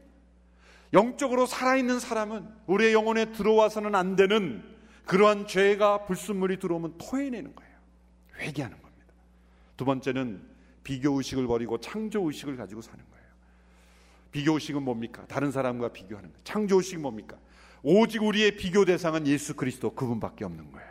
영적으로 0.93 1.45
살아있는 1.45 1.99
사람은 1.99 2.47
우리의 2.67 2.93
영혼에 2.93 3.31
들어와서는 3.31 3.95
안 3.95 4.15
되는 4.15 4.63
그러한 5.05 5.47
죄가 5.47 6.05
불순물이 6.05 6.59
들어오면 6.59 6.97
토해내는 6.99 7.55
거예요. 7.55 7.73
회개하는 8.37 8.79
겁니다. 8.81 9.13
두 9.75 9.85
번째는 9.85 10.48
비교 10.89 11.11
의식을 11.17 11.45
버리고 11.45 11.79
창조 11.79 12.25
의식을 12.25 12.57
가지고 12.57 12.81
사는 12.81 12.99
거예요. 13.11 13.25
비교 14.31 14.53
의식은 14.53 14.81
뭡니까? 14.81 15.23
다른 15.27 15.51
사람과 15.51 15.89
비교하는 15.89 16.29
거예요. 16.31 16.43
창조 16.43 16.77
의식은 16.77 16.99
뭡니까? 16.99 17.37
오직 17.83 18.23
우리의 18.23 18.57
비교 18.57 18.85
대상은 18.85 19.27
예수 19.27 19.55
그리스도 19.55 19.93
그분밖에 19.93 20.45
없는 20.45 20.71
거예요. 20.71 20.89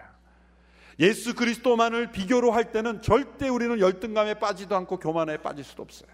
예수 1.01 1.35
그리스도만을 1.35 2.13
비교로 2.13 2.53
할 2.53 2.71
때는 2.71 3.03
절대 3.03 3.49
우리는 3.49 3.81
열등감에 3.81 4.35
빠지도 4.35 4.77
않고 4.77 5.01
교만에 5.01 5.39
빠질 5.39 5.65
수도 5.65 5.83
없어요. 5.83 6.11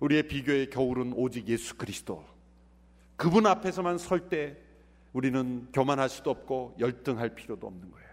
우리의 0.00 0.26
비교의 0.26 0.70
겨울은 0.70 1.12
오직 1.14 1.46
예수 1.46 1.76
그리스도. 1.76 2.24
그분 3.14 3.46
앞에서만 3.46 3.98
설 3.98 4.28
때 4.28 4.56
우리는 5.12 5.68
교만할 5.72 6.08
수도 6.08 6.30
없고 6.30 6.74
열등할 6.80 7.36
필요도 7.36 7.64
없는 7.64 7.92
거예요. 7.92 8.08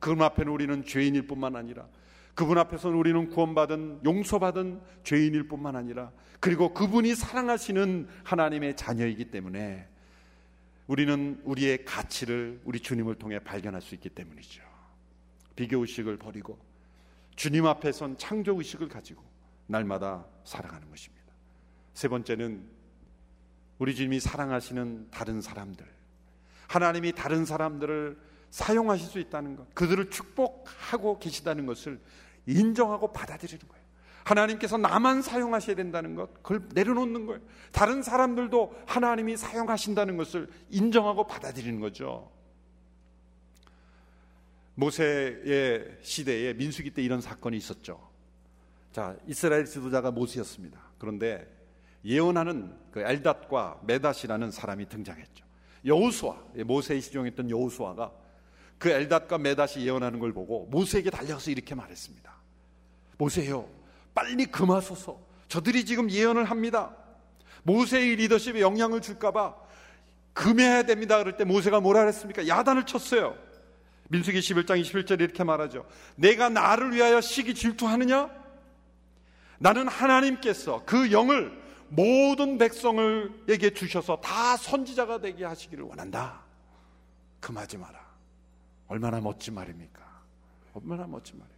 그분 0.00 0.22
앞에는 0.22 0.52
우리는 0.52 0.84
죄인일 0.84 1.28
뿐만 1.28 1.54
아니라 1.54 1.86
그분 2.38 2.56
앞에서는 2.56 2.96
우리는 2.96 3.30
구원받은 3.30 4.02
용서받은 4.04 4.80
죄인일 5.02 5.48
뿐만 5.48 5.74
아니라 5.74 6.12
그리고 6.38 6.72
그분이 6.72 7.16
사랑하시는 7.16 8.06
하나님의 8.22 8.76
자녀이기 8.76 9.32
때문에 9.32 9.88
우리는 10.86 11.40
우리의 11.42 11.84
가치를 11.84 12.60
우리 12.62 12.78
주님을 12.78 13.16
통해 13.16 13.40
발견할 13.40 13.82
수 13.82 13.96
있기 13.96 14.10
때문이죠. 14.10 14.62
비교 15.56 15.80
의식을 15.80 16.16
버리고 16.18 16.60
주님 17.34 17.66
앞에 17.66 17.90
선 17.90 18.16
창조 18.16 18.56
의식을 18.56 18.88
가지고 18.88 19.24
날마다 19.66 20.24
살아가는 20.44 20.88
것입니다. 20.88 21.32
세 21.92 22.06
번째는 22.06 22.62
우리 23.80 23.96
주님이 23.96 24.20
사랑하시는 24.20 25.08
다른 25.10 25.40
사람들, 25.40 25.84
하나님이 26.68 27.14
다른 27.14 27.44
사람들을 27.44 28.16
사용하실 28.50 29.08
수 29.08 29.18
있다는 29.18 29.56
것, 29.56 29.74
그들을 29.74 30.10
축복하고 30.10 31.18
계시다는 31.18 31.66
것을 31.66 32.00
인정하고 32.48 33.12
받아들이는 33.12 33.68
거예요. 33.68 33.84
하나님께서 34.24 34.76
나만 34.76 35.22
사용하셔야 35.22 35.76
된다는 35.76 36.14
것, 36.14 36.42
그걸 36.42 36.68
내려놓는 36.74 37.26
거예요. 37.26 37.40
다른 37.72 38.02
사람들도 38.02 38.82
하나님이 38.86 39.36
사용하신다는 39.36 40.16
것을 40.16 40.50
인정하고 40.70 41.26
받아들이는 41.26 41.80
거죠. 41.80 42.30
모세의 44.74 45.98
시대에 46.02 46.54
민수기 46.54 46.90
때 46.90 47.02
이런 47.02 47.20
사건이 47.20 47.56
있었죠. 47.56 48.08
자, 48.92 49.16
이스라엘 49.26 49.64
지도자가 49.64 50.10
모세였습니다. 50.10 50.78
그런데 50.98 51.46
예언하는 52.04 52.76
그 52.90 53.00
엘닷과 53.00 53.80
메닷이라는 53.84 54.50
사람이 54.50 54.88
등장했죠. 54.88 55.44
여우수아, 55.84 56.36
모세의 56.64 57.00
시종했던 57.00 57.50
여우수아가 57.50 58.12
그 58.78 58.90
엘닷과 58.90 59.38
메닷이 59.38 59.86
예언하는 59.86 60.18
걸 60.18 60.32
보고 60.32 60.66
모세에게 60.66 61.10
달려가서 61.10 61.50
이렇게 61.50 61.74
말했습니다. 61.74 62.37
모세요, 63.18 63.68
빨리 64.14 64.46
금하소서. 64.46 65.18
저들이 65.48 65.84
지금 65.84 66.10
예언을 66.10 66.44
합니다. 66.44 66.94
모세의 67.64 68.16
리더십에 68.16 68.60
영향을 68.60 69.00
줄까봐 69.00 69.54
금해야 70.32 70.84
됩니다. 70.84 71.18
그럴 71.18 71.36
때 71.36 71.44
모세가 71.44 71.80
뭐라 71.80 72.00
그랬습니까? 72.00 72.46
야단을 72.46 72.86
쳤어요. 72.86 73.36
민수기 74.08 74.38
11장 74.38 74.80
21절에 74.80 75.20
이렇게 75.20 75.44
말하죠. 75.44 75.86
내가 76.16 76.48
나를 76.48 76.94
위하여 76.94 77.20
시기 77.20 77.54
질투하느냐? 77.54 78.30
나는 79.58 79.88
하나님께서 79.88 80.84
그 80.86 81.10
영을 81.10 81.60
모든 81.88 82.58
백성을에게 82.58 83.74
주셔서 83.74 84.20
다 84.20 84.56
선지자가 84.56 85.20
되게 85.20 85.44
하시기를 85.44 85.84
원한다. 85.84 86.42
금하지 87.40 87.78
마라. 87.78 87.98
얼마나 88.86 89.20
멋진 89.20 89.54
말입니까? 89.54 90.00
얼마나 90.74 91.06
멋진 91.06 91.38
말입니까? 91.38 91.57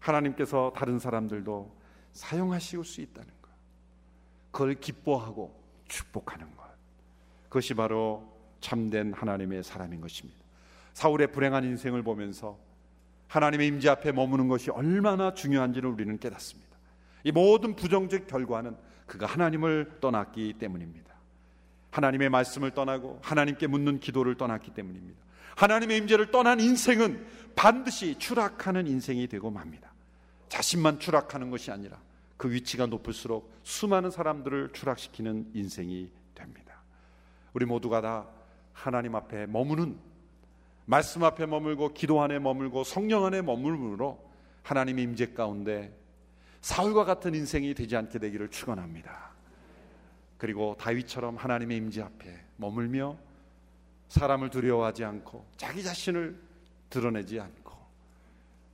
하나님께서 0.00 0.72
다른 0.74 0.98
사람들도 0.98 1.76
사용하실 2.12 2.84
수 2.84 3.00
있다는 3.00 3.28
것. 3.40 3.50
그걸 4.50 4.74
기뻐하고 4.74 5.58
축복하는 5.88 6.54
것. 6.56 6.64
그것이 7.44 7.74
바로 7.74 8.30
참된 8.60 9.12
하나님의 9.12 9.62
사람인 9.62 10.00
것입니다. 10.00 10.38
사울의 10.92 11.32
불행한 11.32 11.64
인생을 11.64 12.02
보면서 12.02 12.58
하나님의 13.28 13.68
임재 13.68 13.88
앞에 13.88 14.12
머무는 14.12 14.48
것이 14.48 14.70
얼마나 14.70 15.34
중요한지를 15.34 15.88
우리는 15.88 16.18
깨닫습니다. 16.18 16.76
이 17.24 17.32
모든 17.32 17.76
부정적 17.76 18.26
결과는 18.26 18.76
그가 19.06 19.26
하나님을 19.26 19.98
떠났기 20.00 20.54
때문입니다. 20.58 21.14
하나님의 21.90 22.28
말씀을 22.28 22.70
떠나고 22.72 23.18
하나님께 23.22 23.66
묻는 23.66 24.00
기도를 24.00 24.36
떠났기 24.36 24.72
때문입니다. 24.72 25.20
하나님의 25.56 25.98
임재를 25.98 26.30
떠난 26.30 26.60
인생은 26.60 27.26
반드시 27.54 28.16
추락하는 28.18 28.86
인생이 28.86 29.26
되고 29.26 29.50
맙니다. 29.50 29.89
자신만 30.50 30.98
추락하는 30.98 31.50
것이 31.50 31.70
아니라 31.70 31.98
그 32.36 32.50
위치가 32.50 32.84
높을수록 32.84 33.50
수많은 33.62 34.10
사람들을 34.10 34.72
추락시키는 34.72 35.52
인생이 35.54 36.10
됩니다. 36.34 36.82
우리 37.54 37.64
모두가 37.64 38.00
다 38.00 38.26
하나님 38.72 39.14
앞에 39.14 39.46
머무는 39.46 39.98
말씀 40.86 41.22
앞에 41.22 41.46
머물고 41.46 41.94
기도 41.94 42.20
안에 42.20 42.38
머물고 42.40 42.84
성령 42.84 43.24
안에 43.24 43.42
머물므로 43.42 44.28
하나님의 44.62 45.04
임재 45.04 45.32
가운데 45.34 45.96
사울과 46.62 47.04
같은 47.04 47.34
인생이 47.34 47.72
되지 47.74 47.96
않게 47.96 48.18
되기를 48.18 48.48
축원합니다. 48.50 49.30
그리고 50.36 50.76
다윗처럼 50.80 51.36
하나님의 51.36 51.76
임재 51.76 52.02
앞에 52.02 52.44
머물며 52.56 53.16
사람을 54.08 54.50
두려워하지 54.50 55.04
않고 55.04 55.46
자기 55.56 55.82
자신을 55.82 56.40
드러내지 56.90 57.38
않고 57.38 57.59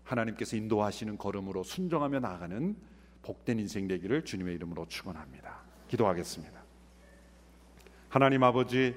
하나님께서 0.07 0.57
인도하시는 0.57 1.19
걸음으로 1.19 1.62
순종하며 1.62 2.21
나아가는 2.21 2.77
복된 3.23 3.59
인생 3.59 3.88
되기를 3.88 4.25
주님의 4.25 4.55
이름으로 4.55 4.87
축원합니다. 4.88 5.62
기도하겠습니다. 5.88 6.62
하나님 8.09 8.42
아버지 8.45 8.95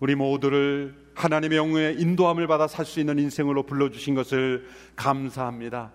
우리 0.00 0.14
모두를 0.14 0.94
하나님의 1.14 1.58
영의 1.58 2.00
인도함을 2.00 2.46
받아 2.46 2.66
살 2.66 2.84
수 2.84 3.00
있는 3.00 3.18
인생으로 3.18 3.64
불러 3.64 3.90
주신 3.90 4.14
것을 4.14 4.66
감사합니다. 4.96 5.92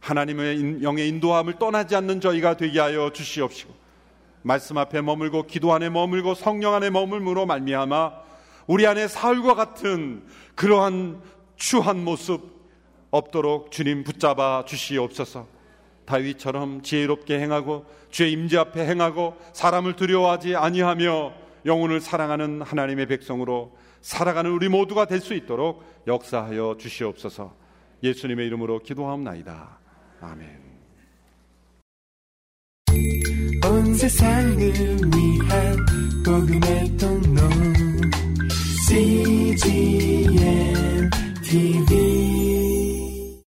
하나님의 0.00 0.82
영의 0.82 1.08
인도함을 1.08 1.58
떠나지 1.58 1.94
않는 1.96 2.20
저희가 2.20 2.56
되게 2.56 2.80
하여 2.80 3.12
주시옵시고 3.12 3.74
말씀 4.42 4.78
앞에 4.78 5.02
머물고 5.02 5.46
기도 5.46 5.72
안에 5.72 5.90
머물고 5.90 6.34
성령 6.34 6.74
안에 6.74 6.90
머물므로 6.90 7.46
말미암아 7.46 8.12
우리 8.66 8.86
안에 8.86 9.08
사울과 9.08 9.54
같은 9.54 10.24
그러한 10.54 11.20
추한 11.56 12.02
모습 12.04 12.59
없도록 13.10 13.70
주님 13.70 14.04
붙잡아 14.04 14.64
주시옵소서. 14.66 15.46
다윗처럼 16.04 16.82
지혜롭게 16.82 17.38
행하고 17.38 17.86
주의 18.10 18.32
임재 18.32 18.58
앞에 18.58 18.86
행하고 18.86 19.36
사람을 19.52 19.94
두려워하지 19.96 20.56
아니하며 20.56 21.32
영혼을 21.66 22.00
사랑하는 22.00 22.62
하나님의 22.62 23.06
백성으로 23.06 23.76
살아가는 24.00 24.50
우리 24.50 24.68
모두가 24.68 25.04
될 25.06 25.20
수 25.20 25.34
있도록 25.34 25.84
역사하여 26.06 26.76
주시옵소서. 26.78 27.54
예수님의 28.02 28.46
이름으로 28.46 28.78
기도하옵나이다. 28.80 29.78
아멘. 30.22 30.70
온 33.62 33.94
세상을 33.94 34.56
위한 34.58 35.76
복음의 36.24 36.96
통로 36.96 37.40
CGM 38.88 40.40
TV 41.42 42.69